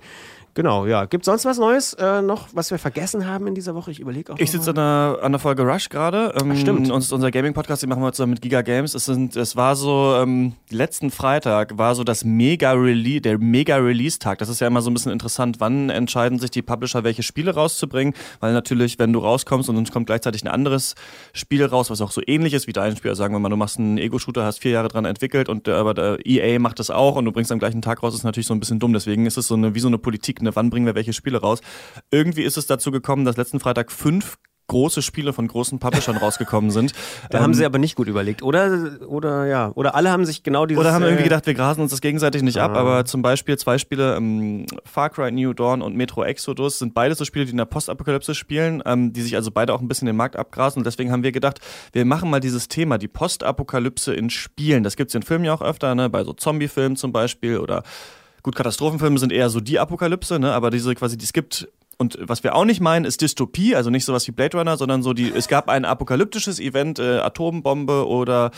Genau, 0.57 0.87
ja. 0.87 1.05
Gibt 1.05 1.21
es 1.21 1.25
sonst 1.27 1.45
was 1.45 1.59
Neues 1.59 1.93
äh, 1.93 2.23
noch, 2.23 2.47
was 2.51 2.71
wir 2.71 2.79
vergessen 2.79 3.27
haben 3.27 3.45
in 3.45 3.53
dieser 3.53 3.75
Woche? 3.75 3.91
Ich 3.91 3.99
überlege 3.99 4.33
auch. 4.33 4.39
Ich 4.39 4.49
sitze 4.49 4.71
an, 4.71 4.79
an 4.79 5.31
der 5.31 5.37
Folge 5.37 5.61
Rush 5.61 5.87
gerade. 5.87 6.33
Ähm, 6.41 6.55
stimmt. 6.55 6.89
Uns, 6.89 7.11
unser 7.11 7.29
Gaming-Podcast, 7.29 7.83
den 7.83 7.89
machen 7.89 8.01
wir 8.01 8.11
zusammen 8.11 8.31
mit 8.31 8.41
Giga 8.41 8.63
Games. 8.63 8.95
Es, 8.95 9.05
sind, 9.05 9.35
es 9.35 9.55
war 9.55 9.75
so, 9.75 10.15
ähm, 10.17 10.53
letzten 10.71 11.11
Freitag 11.11 11.77
war 11.77 11.93
so 11.93 12.03
das 12.03 12.25
Mega-Release, 12.25 13.21
der 13.21 13.37
Mega-Release-Tag. 13.37 14.39
Das 14.39 14.49
ist 14.49 14.59
ja 14.59 14.65
immer 14.65 14.81
so 14.81 14.89
ein 14.89 14.95
bisschen 14.95 15.11
interessant. 15.11 15.57
Wann 15.59 15.91
entscheiden 15.91 16.39
sich 16.39 16.49
die 16.49 16.63
Publisher, 16.63 17.03
welche 17.03 17.21
Spiele 17.21 17.53
rauszubringen? 17.53 18.15
Weil 18.39 18.53
natürlich, 18.53 18.97
wenn 18.97 19.13
du 19.13 19.19
rauskommst 19.19 19.69
und 19.69 19.75
dann 19.75 19.85
kommt 19.85 20.07
gleichzeitig 20.07 20.43
ein 20.43 20.47
anderes 20.47 20.95
Spiel 21.33 21.63
raus, 21.65 21.91
was 21.91 22.01
auch 22.01 22.09
so 22.09 22.23
ähnlich 22.25 22.55
ist 22.55 22.65
wie 22.65 22.73
dein 22.73 22.97
Spiel. 22.97 23.11
Also 23.11 23.19
sagen 23.19 23.35
wir 23.35 23.39
mal, 23.39 23.49
du 23.49 23.57
machst 23.57 23.77
einen 23.77 23.99
Ego-Shooter, 23.99 24.43
hast 24.43 24.57
vier 24.57 24.71
Jahre 24.71 24.87
dran 24.87 25.05
entwickelt 25.05 25.46
und 25.49 25.67
aber 25.67 25.93
der 25.93 26.25
EA 26.25 26.59
macht 26.59 26.79
das 26.79 26.89
auch 26.89 27.15
und 27.15 27.25
du 27.25 27.31
bringst 27.31 27.51
am 27.51 27.59
gleichen 27.59 27.81
Tag 27.81 28.03
raus, 28.03 28.13
ist 28.13 28.23
natürlich 28.23 28.47
so 28.47 28.53
ein 28.53 28.59
bisschen 28.59 28.79
dumm. 28.79 28.93
Deswegen 28.93 29.25
ist 29.25 29.37
es 29.37 29.47
so 29.47 29.55
eine, 29.55 29.75
wie 29.75 29.79
so 29.79 29.87
eine 29.87 29.97
Politik, 29.97 30.41
ne? 30.41 30.55
wann 30.55 30.69
bringen 30.69 30.85
wir 30.85 30.95
welche 30.95 31.13
Spiele 31.13 31.39
raus. 31.39 31.59
Irgendwie 32.11 32.43
ist 32.43 32.57
es 32.57 32.67
dazu 32.67 32.91
gekommen, 32.91 33.25
dass 33.25 33.37
letzten 33.37 33.59
Freitag 33.59 33.91
fünf 33.91 34.37
große 34.67 35.01
Spiele 35.01 35.33
von 35.33 35.47
großen 35.47 35.79
Publishern 35.79 36.17
rausgekommen 36.17 36.71
sind. 36.71 36.93
Da 37.29 37.39
ähm, 37.39 37.43
haben 37.43 37.53
sie 37.53 37.65
aber 37.65 37.77
nicht 37.77 37.95
gut 37.95 38.07
überlegt, 38.07 38.43
oder? 38.43 38.99
Oder 39.07 39.45
ja, 39.45 39.71
oder 39.75 39.95
alle 39.95 40.11
haben 40.11 40.25
sich 40.25 40.43
genau 40.43 40.65
dieses. 40.65 40.79
Oder 40.79 40.93
haben 40.93 41.03
irgendwie 41.03 41.21
äh, 41.21 41.25
gedacht, 41.25 41.45
wir 41.45 41.53
grasen 41.53 41.81
uns 41.81 41.91
das 41.91 41.99
gegenseitig 41.99 42.41
nicht 42.41 42.59
ah. 42.59 42.65
ab, 42.65 42.75
aber 42.75 43.05
zum 43.05 43.21
Beispiel 43.21 43.57
zwei 43.57 43.77
Spiele, 43.77 44.15
ähm, 44.15 44.65
Far 44.85 45.09
Cry 45.09 45.31
New 45.31 45.53
Dawn 45.53 45.81
und 45.81 45.95
Metro 45.95 46.23
Exodus, 46.23 46.79
sind 46.79 46.93
beide 46.93 47.15
so 47.15 47.25
Spiele, 47.25 47.45
die 47.45 47.51
in 47.51 47.57
der 47.57 47.65
Postapokalypse 47.65 48.35
spielen, 48.35 48.81
ähm, 48.85 49.13
die 49.13 49.21
sich 49.21 49.35
also 49.35 49.51
beide 49.51 49.73
auch 49.73 49.81
ein 49.81 49.87
bisschen 49.87 50.05
den 50.05 50.15
Markt 50.15 50.35
abgrasen. 50.35 50.79
Und 50.79 50.85
deswegen 50.85 51.11
haben 51.11 51.23
wir 51.23 51.31
gedacht, 51.31 51.59
wir 51.91 52.05
machen 52.05 52.29
mal 52.29 52.39
dieses 52.39 52.67
Thema, 52.67 52.97
die 52.97 53.07
Postapokalypse 53.07 54.13
in 54.13 54.29
Spielen. 54.29 54.83
Das 54.83 54.95
gibt 54.95 55.09
es 55.09 55.15
in 55.15 55.23
Filmen 55.23 55.45
ja 55.45 55.53
auch 55.53 55.61
öfter, 55.61 55.95
ne? 55.95 56.09
bei 56.09 56.23
so 56.23 56.33
Zombie-Filmen 56.33 56.95
zum 56.95 57.11
Beispiel 57.11 57.57
oder 57.57 57.83
Gut, 58.47 58.55
Katastrophenfilme 58.55 59.19
sind 59.19 59.33
eher 59.33 59.49
so 59.49 59.59
die 59.59 59.77
Apokalypse, 59.77 60.39
ne? 60.39 60.53
aber 60.53 60.69
diese 60.69 60.95
quasi, 60.95 61.17
es 61.21 61.33
gibt 61.33 61.67
und 61.97 62.17
was 62.21 62.43
wir 62.43 62.55
auch 62.55 62.65
nicht 62.65 62.79
meinen, 62.79 63.05
ist 63.05 63.21
Dystopie, 63.21 63.75
also 63.75 63.89
nicht 63.89 64.05
sowas 64.05 64.27
wie 64.27 64.31
Blade 64.31 64.55
Runner, 64.55 64.77
sondern 64.77 65.01
so 65.01 65.13
die, 65.13 65.31
es 65.33 65.47
gab 65.47 65.67
ein 65.67 65.83
apokalyptisches 65.83 66.59
Event, 66.59 66.99
äh, 66.99 67.19
Atombombe 67.19 68.07
oder 68.07 68.51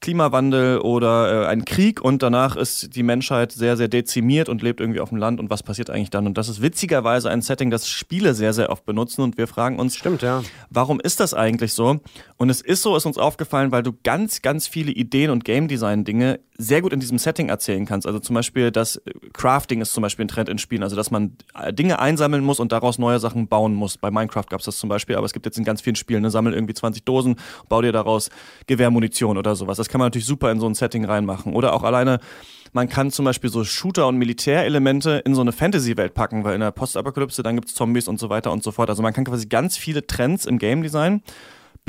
Klimawandel 0.00 0.78
oder 0.80 1.44
äh, 1.44 1.46
ein 1.46 1.64
Krieg 1.64 2.00
und 2.00 2.22
danach 2.22 2.56
ist 2.56 2.96
die 2.96 3.04
Menschheit 3.04 3.52
sehr, 3.52 3.76
sehr 3.76 3.86
dezimiert 3.86 4.48
und 4.48 4.60
lebt 4.62 4.80
irgendwie 4.80 4.98
auf 4.98 5.10
dem 5.10 5.18
Land 5.18 5.38
und 5.38 5.50
was 5.50 5.62
passiert 5.62 5.88
eigentlich 5.88 6.10
dann? 6.10 6.26
Und 6.26 6.36
das 6.36 6.48
ist 6.48 6.62
witzigerweise 6.62 7.30
ein 7.30 7.42
Setting, 7.42 7.70
das 7.70 7.88
Spiele 7.88 8.34
sehr, 8.34 8.52
sehr 8.52 8.70
oft 8.70 8.84
benutzen 8.84 9.22
und 9.22 9.38
wir 9.38 9.46
fragen 9.46 9.78
uns, 9.78 9.96
Stimmt, 9.96 10.22
ja. 10.22 10.42
warum 10.68 10.98
ist 10.98 11.20
das 11.20 11.32
eigentlich 11.32 11.74
so? 11.74 12.00
Und 12.38 12.50
es 12.50 12.60
ist 12.60 12.82
so, 12.82 12.96
ist 12.96 13.06
uns 13.06 13.18
aufgefallen, 13.18 13.70
weil 13.70 13.84
du 13.84 13.92
ganz, 14.02 14.42
ganz 14.42 14.66
viele 14.66 14.90
Ideen 14.90 15.30
und 15.30 15.44
Game 15.44 15.68
Design 15.68 16.04
Dinge 16.04 16.40
sehr 16.60 16.82
gut 16.82 16.92
in 16.92 17.00
diesem 17.00 17.18
Setting 17.18 17.48
erzählen 17.48 17.86
kannst. 17.86 18.06
Also 18.06 18.18
zum 18.18 18.34
Beispiel 18.34 18.70
das 18.70 19.00
Crafting 19.32 19.80
ist 19.80 19.92
zum 19.92 20.02
Beispiel 20.02 20.24
ein 20.24 20.28
Trend 20.28 20.48
in 20.48 20.58
Spielen, 20.58 20.82
also 20.82 20.96
dass 20.96 21.10
man 21.10 21.36
Dinge 21.72 21.98
einsammeln 21.98 22.44
muss 22.44 22.60
und 22.60 22.72
daraus 22.72 22.98
neue 22.98 23.18
Sachen 23.18 23.48
bauen 23.48 23.74
muss. 23.74 23.98
Bei 23.98 24.10
Minecraft 24.10 24.46
gab 24.48 24.60
es 24.60 24.66
das 24.66 24.78
zum 24.78 24.88
Beispiel, 24.88 25.16
aber 25.16 25.26
es 25.26 25.32
gibt 25.32 25.46
jetzt 25.46 25.58
in 25.58 25.64
ganz 25.64 25.80
vielen 25.80 25.96
Spielen, 25.96 26.22
ne, 26.22 26.30
sammel 26.30 26.54
irgendwie 26.54 26.74
20 26.74 27.04
Dosen, 27.04 27.36
bau 27.68 27.82
dir 27.82 27.92
daraus 27.92 28.30
Gewehrmunition 28.66 29.38
oder 29.38 29.56
sowas. 29.56 29.78
Das 29.78 29.88
kann 29.88 29.98
man 29.98 30.06
natürlich 30.06 30.26
super 30.26 30.50
in 30.50 30.60
so 30.60 30.66
ein 30.66 30.74
Setting 30.74 31.04
reinmachen. 31.04 31.54
Oder 31.54 31.72
auch 31.72 31.82
alleine 31.82 32.20
man 32.72 32.88
kann 32.88 33.10
zum 33.10 33.24
Beispiel 33.24 33.50
so 33.50 33.64
Shooter- 33.64 34.06
und 34.06 34.16
Militärelemente 34.16 35.22
in 35.24 35.34
so 35.34 35.40
eine 35.40 35.50
Fantasy-Welt 35.52 36.14
packen, 36.14 36.44
weil 36.44 36.54
in 36.54 36.60
der 36.60 36.70
Postapokalypse 36.70 37.42
dann 37.42 37.56
gibt 37.56 37.68
es 37.68 37.74
Zombies 37.74 38.06
und 38.06 38.20
so 38.20 38.30
weiter 38.30 38.52
und 38.52 38.62
so 38.62 38.70
fort. 38.70 38.88
Also 38.90 39.02
man 39.02 39.12
kann 39.12 39.24
quasi 39.24 39.46
ganz 39.46 39.76
viele 39.76 40.06
Trends 40.06 40.46
im 40.46 40.58
Game 40.58 40.82
Design 40.82 41.22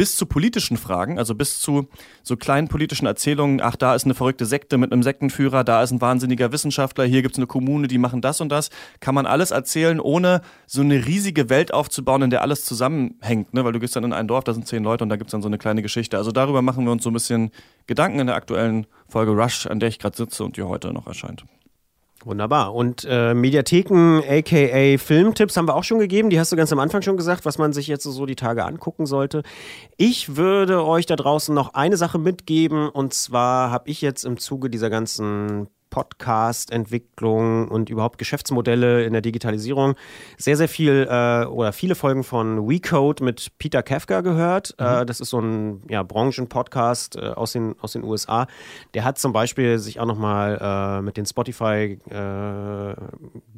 bis 0.01 0.15
zu 0.15 0.25
politischen 0.25 0.77
Fragen, 0.77 1.19
also 1.19 1.35
bis 1.35 1.59
zu 1.59 1.87
so 2.23 2.35
kleinen 2.35 2.67
politischen 2.67 3.05
Erzählungen, 3.05 3.61
ach, 3.61 3.75
da 3.75 3.93
ist 3.93 4.03
eine 4.03 4.15
verrückte 4.15 4.47
Sekte 4.47 4.79
mit 4.79 4.91
einem 4.91 5.03
Sektenführer, 5.03 5.63
da 5.63 5.83
ist 5.83 5.91
ein 5.91 6.01
wahnsinniger 6.01 6.51
Wissenschaftler, 6.51 7.05
hier 7.05 7.21
gibt 7.21 7.35
es 7.35 7.37
eine 7.37 7.45
Kommune, 7.45 7.87
die 7.87 7.99
machen 7.99 8.19
das 8.19 8.41
und 8.41 8.49
das, 8.49 8.71
kann 8.99 9.13
man 9.13 9.27
alles 9.27 9.51
erzählen, 9.51 9.99
ohne 9.99 10.41
so 10.65 10.81
eine 10.81 11.05
riesige 11.05 11.51
Welt 11.51 11.71
aufzubauen, 11.71 12.23
in 12.23 12.29
der 12.31 12.41
alles 12.41 12.65
zusammenhängt, 12.65 13.53
ne? 13.53 13.63
weil 13.63 13.73
du 13.73 13.79
gehst 13.79 13.95
dann 13.95 14.03
in 14.03 14.11
ein 14.11 14.27
Dorf, 14.27 14.43
da 14.43 14.55
sind 14.55 14.67
zehn 14.67 14.83
Leute 14.83 15.03
und 15.03 15.09
da 15.09 15.17
gibt 15.17 15.27
es 15.27 15.33
dann 15.33 15.43
so 15.43 15.47
eine 15.47 15.59
kleine 15.59 15.83
Geschichte. 15.83 16.17
Also 16.17 16.31
darüber 16.31 16.63
machen 16.63 16.83
wir 16.83 16.91
uns 16.91 17.03
so 17.03 17.11
ein 17.11 17.13
bisschen 17.13 17.51
Gedanken 17.85 18.17
in 18.17 18.25
der 18.25 18.37
aktuellen 18.37 18.87
Folge 19.07 19.33
Rush, 19.33 19.67
an 19.67 19.79
der 19.79 19.89
ich 19.89 19.99
gerade 19.99 20.17
sitze 20.17 20.43
und 20.43 20.57
die 20.57 20.63
heute 20.63 20.91
noch 20.93 21.05
erscheint. 21.05 21.45
Wunderbar. 22.23 22.75
Und 22.75 23.05
äh, 23.09 23.33
Mediatheken, 23.33 24.21
aka 24.27 24.97
Filmtipps, 24.97 25.57
haben 25.57 25.67
wir 25.67 25.75
auch 25.75 25.83
schon 25.83 25.99
gegeben. 25.99 26.29
Die 26.29 26.39
hast 26.39 26.51
du 26.51 26.55
ganz 26.55 26.71
am 26.71 26.79
Anfang 26.79 27.01
schon 27.01 27.17
gesagt, 27.17 27.45
was 27.45 27.57
man 27.57 27.73
sich 27.73 27.87
jetzt 27.87 28.03
so 28.03 28.25
die 28.25 28.35
Tage 28.35 28.63
angucken 28.63 29.05
sollte. 29.05 29.41
Ich 29.97 30.35
würde 30.35 30.85
euch 30.85 31.05
da 31.07 31.15
draußen 31.15 31.53
noch 31.53 31.73
eine 31.73 31.97
Sache 31.97 32.19
mitgeben. 32.19 32.89
Und 32.89 33.13
zwar 33.13 33.71
habe 33.71 33.89
ich 33.89 34.01
jetzt 34.01 34.23
im 34.23 34.37
Zuge 34.37 34.69
dieser 34.69 34.89
ganzen 34.89 35.67
Podcast-Entwicklung 35.91 37.67
und 37.67 37.91
überhaupt 37.91 38.17
Geschäftsmodelle 38.17 39.03
in 39.03 39.13
der 39.13 39.21
Digitalisierung 39.21 39.93
sehr, 40.37 40.57
sehr 40.57 40.67
viel 40.67 41.07
äh, 41.07 41.45
oder 41.45 41.73
viele 41.73 41.93
Folgen 41.93 42.23
von 42.23 42.67
WeCode 42.67 43.21
mit 43.21 43.51
Peter 43.59 43.83
Kafka 43.83 44.21
gehört. 44.21 44.73
Mhm. 44.79 44.85
Äh, 44.85 45.05
das 45.05 45.19
ist 45.19 45.29
so 45.29 45.39
ein 45.39 45.83
ja, 45.87 46.01
Branchen-Podcast 46.01 47.17
äh, 47.17 47.27
aus, 47.35 47.51
den, 47.51 47.75
aus 47.79 47.91
den 47.91 48.03
USA. 48.03 48.47
Der 48.95 49.03
hat 49.03 49.19
zum 49.19 49.33
Beispiel 49.33 49.77
sich 49.77 49.99
auch 49.99 50.05
nochmal 50.05 50.57
äh, 50.59 51.01
mit 51.03 51.17
dem 51.17 51.25
Spotify-Deal 51.25 51.99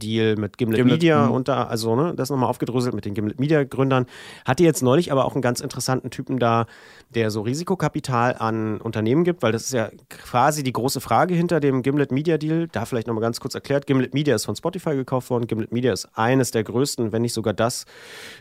äh, 0.01 0.35
mit 0.35 0.57
Gimlet, 0.57 0.77
Gimlet 0.77 0.85
Media 0.85 1.27
mhm. 1.27 1.31
unter, 1.31 1.69
also 1.69 1.95
ne, 1.95 2.13
das 2.15 2.29
nochmal 2.29 2.49
aufgedröselt 2.49 2.95
mit 2.95 3.05
den 3.05 3.13
Gimlet 3.13 3.39
Media-Gründern. 3.39 4.07
Hatte 4.43 4.63
jetzt 4.63 4.81
neulich 4.81 5.11
aber 5.11 5.25
auch 5.25 5.33
einen 5.33 5.43
ganz 5.43 5.59
interessanten 5.59 6.09
Typen 6.09 6.39
da, 6.39 6.65
der 7.11 7.29
so 7.29 7.41
Risikokapital 7.41 8.35
an 8.37 8.81
Unternehmen 8.81 9.23
gibt, 9.23 9.43
weil 9.43 9.51
das 9.51 9.65
ist 9.65 9.73
ja 9.73 9.89
quasi 10.09 10.63
die 10.63 10.73
große 10.73 10.99
Frage 10.99 11.35
hinter 11.35 11.59
dem 11.59 11.83
Gimlet 11.83 12.11
Media 12.11 12.22
Media 12.23 12.37
Deal. 12.37 12.67
Da 12.71 12.85
vielleicht 12.85 13.07
nochmal 13.07 13.21
ganz 13.21 13.41
kurz 13.41 13.53
erklärt. 13.53 13.85
Gimlet 13.85 14.13
Media 14.13 14.33
ist 14.33 14.45
von 14.45 14.55
Spotify 14.55 14.95
gekauft 14.95 15.29
worden. 15.29 15.45
Gimlet 15.45 15.73
Media 15.73 15.91
ist 15.91 16.07
eines 16.13 16.51
der 16.51 16.63
größten, 16.63 17.11
wenn 17.11 17.21
nicht 17.21 17.33
sogar 17.33 17.53
das 17.53 17.85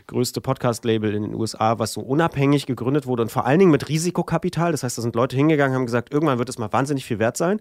größte 0.07 0.39
Podcast-Label 0.39 1.13
in 1.13 1.23
den 1.23 1.35
USA, 1.35 1.79
was 1.79 1.91
so 1.91 1.99
unabhängig 1.99 2.65
gegründet 2.65 3.05
wurde 3.05 3.23
und 3.23 3.29
vor 3.29 3.45
allen 3.45 3.59
Dingen 3.59 3.71
mit 3.71 3.89
Risikokapital. 3.89 4.71
Das 4.71 4.83
heißt, 4.83 4.97
da 4.97 5.01
sind 5.01 5.15
Leute 5.15 5.35
hingegangen, 5.35 5.75
haben 5.75 5.85
gesagt, 5.85 6.13
irgendwann 6.13 6.39
wird 6.39 6.47
es 6.47 6.57
mal 6.57 6.71
wahnsinnig 6.71 7.03
viel 7.03 7.19
wert 7.19 7.35
sein 7.35 7.59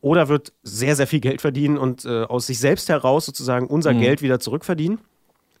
oder 0.00 0.28
wird 0.28 0.54
sehr, 0.62 0.96
sehr 0.96 1.06
viel 1.06 1.20
Geld 1.20 1.42
verdienen 1.42 1.76
und 1.76 2.06
äh, 2.06 2.22
aus 2.22 2.46
sich 2.46 2.58
selbst 2.58 2.88
heraus 2.88 3.26
sozusagen 3.26 3.66
unser 3.66 3.92
mhm. 3.92 4.00
Geld 4.00 4.22
wieder 4.22 4.40
zurückverdienen. 4.40 5.00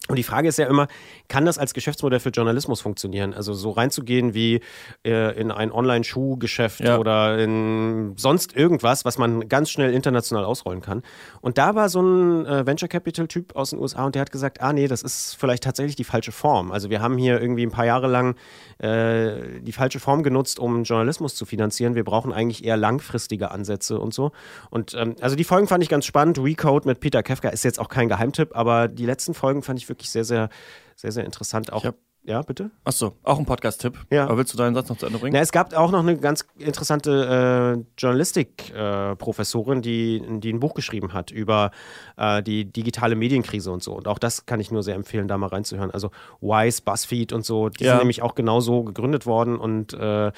Und 0.08 0.16
die 0.16 0.22
Frage 0.22 0.48
ist 0.48 0.56
ja 0.58 0.66
immer, 0.66 0.88
kann 1.28 1.44
das 1.44 1.58
als 1.58 1.74
Geschäftsmodell 1.74 2.18
für 2.18 2.30
Journalismus 2.30 2.80
funktionieren? 2.80 3.34
Also 3.34 3.52
so 3.52 3.70
reinzugehen 3.70 4.32
wie 4.32 4.60
äh, 5.04 5.38
in 5.38 5.50
ein 5.50 5.70
Online-Schuhgeschäft 5.70 6.80
ja. 6.80 6.96
oder 6.96 7.38
in 7.38 8.14
sonst 8.16 8.56
irgendwas, 8.56 9.04
was 9.04 9.18
man 9.18 9.48
ganz 9.48 9.70
schnell 9.70 9.92
international 9.92 10.46
ausrollen 10.46 10.80
kann. 10.80 11.02
Und 11.42 11.58
da 11.58 11.74
war 11.74 11.90
so 11.90 12.00
ein 12.00 12.46
äh, 12.46 12.64
Venture 12.64 12.88
Capital-Typ 12.88 13.54
aus 13.54 13.70
den 13.70 13.80
USA 13.80 14.06
und 14.06 14.14
der 14.14 14.22
hat 14.22 14.32
gesagt, 14.32 14.62
ah 14.62 14.72
nee, 14.72 14.88
das 14.88 15.02
ist 15.02 15.36
vielleicht 15.38 15.64
tatsächlich 15.64 15.96
die 15.96 16.04
falsche 16.04 16.32
Form. 16.32 16.72
Also 16.72 16.88
wir 16.88 17.02
haben 17.02 17.18
hier 17.18 17.38
irgendwie 17.38 17.66
ein 17.66 17.70
paar 17.70 17.84
Jahre 17.84 18.06
lang 18.06 18.34
äh, 18.78 19.60
die 19.60 19.72
falsche 19.72 20.00
Form 20.00 20.22
genutzt, 20.22 20.58
um 20.58 20.84
Journalismus 20.84 21.34
zu 21.34 21.44
finanzieren. 21.44 21.94
Wir 21.94 22.04
brauchen 22.04 22.32
eigentlich 22.32 22.64
eher 22.64 22.78
langfristige 22.78 23.50
Ansätze 23.50 23.98
und 23.98 24.14
so. 24.14 24.32
Und 24.70 24.94
ähm, 24.94 25.16
also 25.20 25.36
die 25.36 25.44
Folgen 25.44 25.68
fand 25.68 25.82
ich 25.82 25.90
ganz 25.90 26.06
spannend. 26.06 26.38
Recode 26.38 26.88
mit 26.88 27.00
Peter 27.00 27.22
Kefka 27.22 27.50
ist 27.50 27.62
jetzt 27.64 27.78
auch 27.78 27.90
kein 27.90 28.08
Geheimtipp, 28.08 28.56
aber 28.56 28.88
die 28.88 29.04
letzten 29.04 29.34
Folgen 29.34 29.62
fand 29.62 29.78
ich 29.78 29.87
wirklich 29.88 30.10
sehr, 30.10 30.24
sehr, 30.24 30.48
sehr, 30.96 31.12
sehr 31.12 31.24
interessant. 31.24 31.72
Auch 31.72 31.84
ja, 32.28 32.42
bitte? 32.42 32.70
Achso, 32.84 33.14
auch 33.22 33.38
ein 33.38 33.46
Podcast-Tipp. 33.46 33.94
Ja. 34.10 34.24
Aber 34.24 34.36
willst 34.36 34.52
du 34.52 34.58
deinen 34.58 34.74
Satz 34.74 34.90
noch 34.90 34.98
zu 34.98 35.06
Ende 35.06 35.18
bringen? 35.18 35.32
Na, 35.32 35.40
es 35.40 35.50
gab 35.50 35.74
auch 35.74 35.90
noch 35.90 36.00
eine 36.00 36.18
ganz 36.18 36.44
interessante 36.58 37.78
äh, 37.78 37.84
Journalistik-Professorin, 37.96 39.78
äh, 39.78 39.80
die, 39.80 40.22
die 40.40 40.52
ein 40.52 40.60
Buch 40.60 40.74
geschrieben 40.74 41.14
hat 41.14 41.30
über 41.30 41.70
äh, 42.18 42.42
die 42.42 42.66
digitale 42.66 43.16
Medienkrise 43.16 43.72
und 43.72 43.82
so. 43.82 43.94
Und 43.94 44.08
auch 44.08 44.18
das 44.18 44.44
kann 44.44 44.60
ich 44.60 44.70
nur 44.70 44.82
sehr 44.82 44.94
empfehlen, 44.94 45.26
da 45.26 45.38
mal 45.38 45.46
reinzuhören. 45.46 45.90
Also 45.90 46.10
Wise, 46.42 46.82
BuzzFeed 46.84 47.32
und 47.32 47.46
so, 47.46 47.70
die 47.70 47.84
ja. 47.84 47.92
sind 47.92 48.00
nämlich 48.00 48.20
auch 48.20 48.34
genauso 48.34 48.84
gegründet 48.84 49.24
worden 49.24 49.56
und 49.56 49.94
äh, 49.94 50.30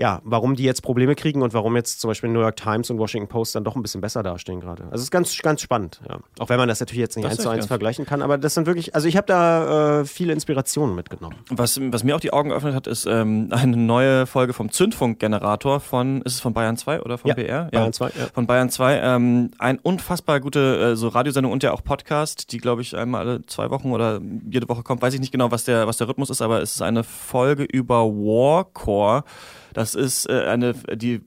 ja, 0.00 0.20
warum 0.24 0.56
die 0.56 0.64
jetzt 0.64 0.80
Probleme 0.80 1.14
kriegen 1.14 1.42
und 1.42 1.52
warum 1.52 1.76
jetzt 1.76 2.00
zum 2.00 2.08
Beispiel 2.08 2.30
New 2.30 2.40
York 2.40 2.56
Times 2.56 2.90
und 2.90 2.98
Washington 2.98 3.28
Post 3.28 3.54
dann 3.54 3.64
doch 3.64 3.76
ein 3.76 3.82
bisschen 3.82 4.00
besser 4.00 4.22
dastehen 4.22 4.58
gerade. 4.58 4.84
Also 4.84 4.96
es 4.96 5.02
ist 5.02 5.10
ganz, 5.10 5.36
ganz 5.38 5.60
spannend, 5.60 6.00
ja. 6.08 6.18
Auch 6.38 6.48
wenn 6.48 6.56
man 6.56 6.68
das 6.68 6.80
natürlich 6.80 7.00
jetzt 7.00 7.16
nicht 7.16 7.26
eins 7.26 7.36
zu 7.36 7.50
eins 7.50 7.66
vergleichen 7.66 8.06
kann, 8.06 8.22
aber 8.22 8.38
das 8.38 8.54
sind 8.54 8.66
wirklich, 8.66 8.94
also 8.94 9.06
ich 9.06 9.16
habe 9.16 9.26
da 9.26 10.00
äh, 10.00 10.04
viele 10.06 10.32
Inspirationen 10.32 10.96
mitgenommen. 10.96 11.19
Was, 11.50 11.78
was 11.80 12.04
mir 12.04 12.16
auch 12.16 12.20
die 12.20 12.32
Augen 12.32 12.50
geöffnet 12.50 12.74
hat, 12.74 12.86
ist 12.86 13.06
ähm, 13.06 13.48
eine 13.50 13.76
neue 13.76 14.26
Folge 14.26 14.52
vom 14.52 14.70
Zündfunkgenerator 14.70 15.80
von, 15.80 16.22
ist 16.22 16.34
es 16.34 16.40
von 16.40 16.52
Bayern 16.52 16.76
2 16.76 17.02
oder 17.02 17.18
von 17.18 17.28
ja, 17.28 17.34
BR? 17.34 17.64
Bayern 17.70 17.92
2, 17.92 18.06
ja. 18.06 18.26
Von 18.32 18.46
Bayern 18.46 18.70
2. 18.70 19.00
Ähm, 19.00 19.50
ein 19.58 19.78
unfassbar 19.78 20.40
gute 20.40 20.92
äh, 20.92 20.96
so 20.96 21.08
Radiosendung 21.08 21.52
und 21.52 21.62
ja 21.62 21.72
auch 21.72 21.84
Podcast, 21.84 22.52
die 22.52 22.58
glaube 22.58 22.82
ich 22.82 22.96
einmal 22.96 23.20
alle 23.20 23.46
zwei 23.46 23.70
Wochen 23.70 23.92
oder 23.92 24.20
jede 24.50 24.68
Woche 24.68 24.82
kommt. 24.82 25.02
Weiß 25.02 25.14
ich 25.14 25.20
nicht 25.20 25.32
genau, 25.32 25.50
was 25.50 25.64
der, 25.64 25.86
was 25.86 25.98
der 25.98 26.08
Rhythmus 26.08 26.30
ist, 26.30 26.42
aber 26.42 26.62
es 26.62 26.76
ist 26.76 26.82
eine 26.82 27.04
Folge 27.04 27.64
über 27.64 28.06
Warcore. 28.06 29.24
Das 29.72 29.94
ist 29.94 30.28
äh, 30.28 30.46
eine, 30.46 30.74
die 30.74 31.22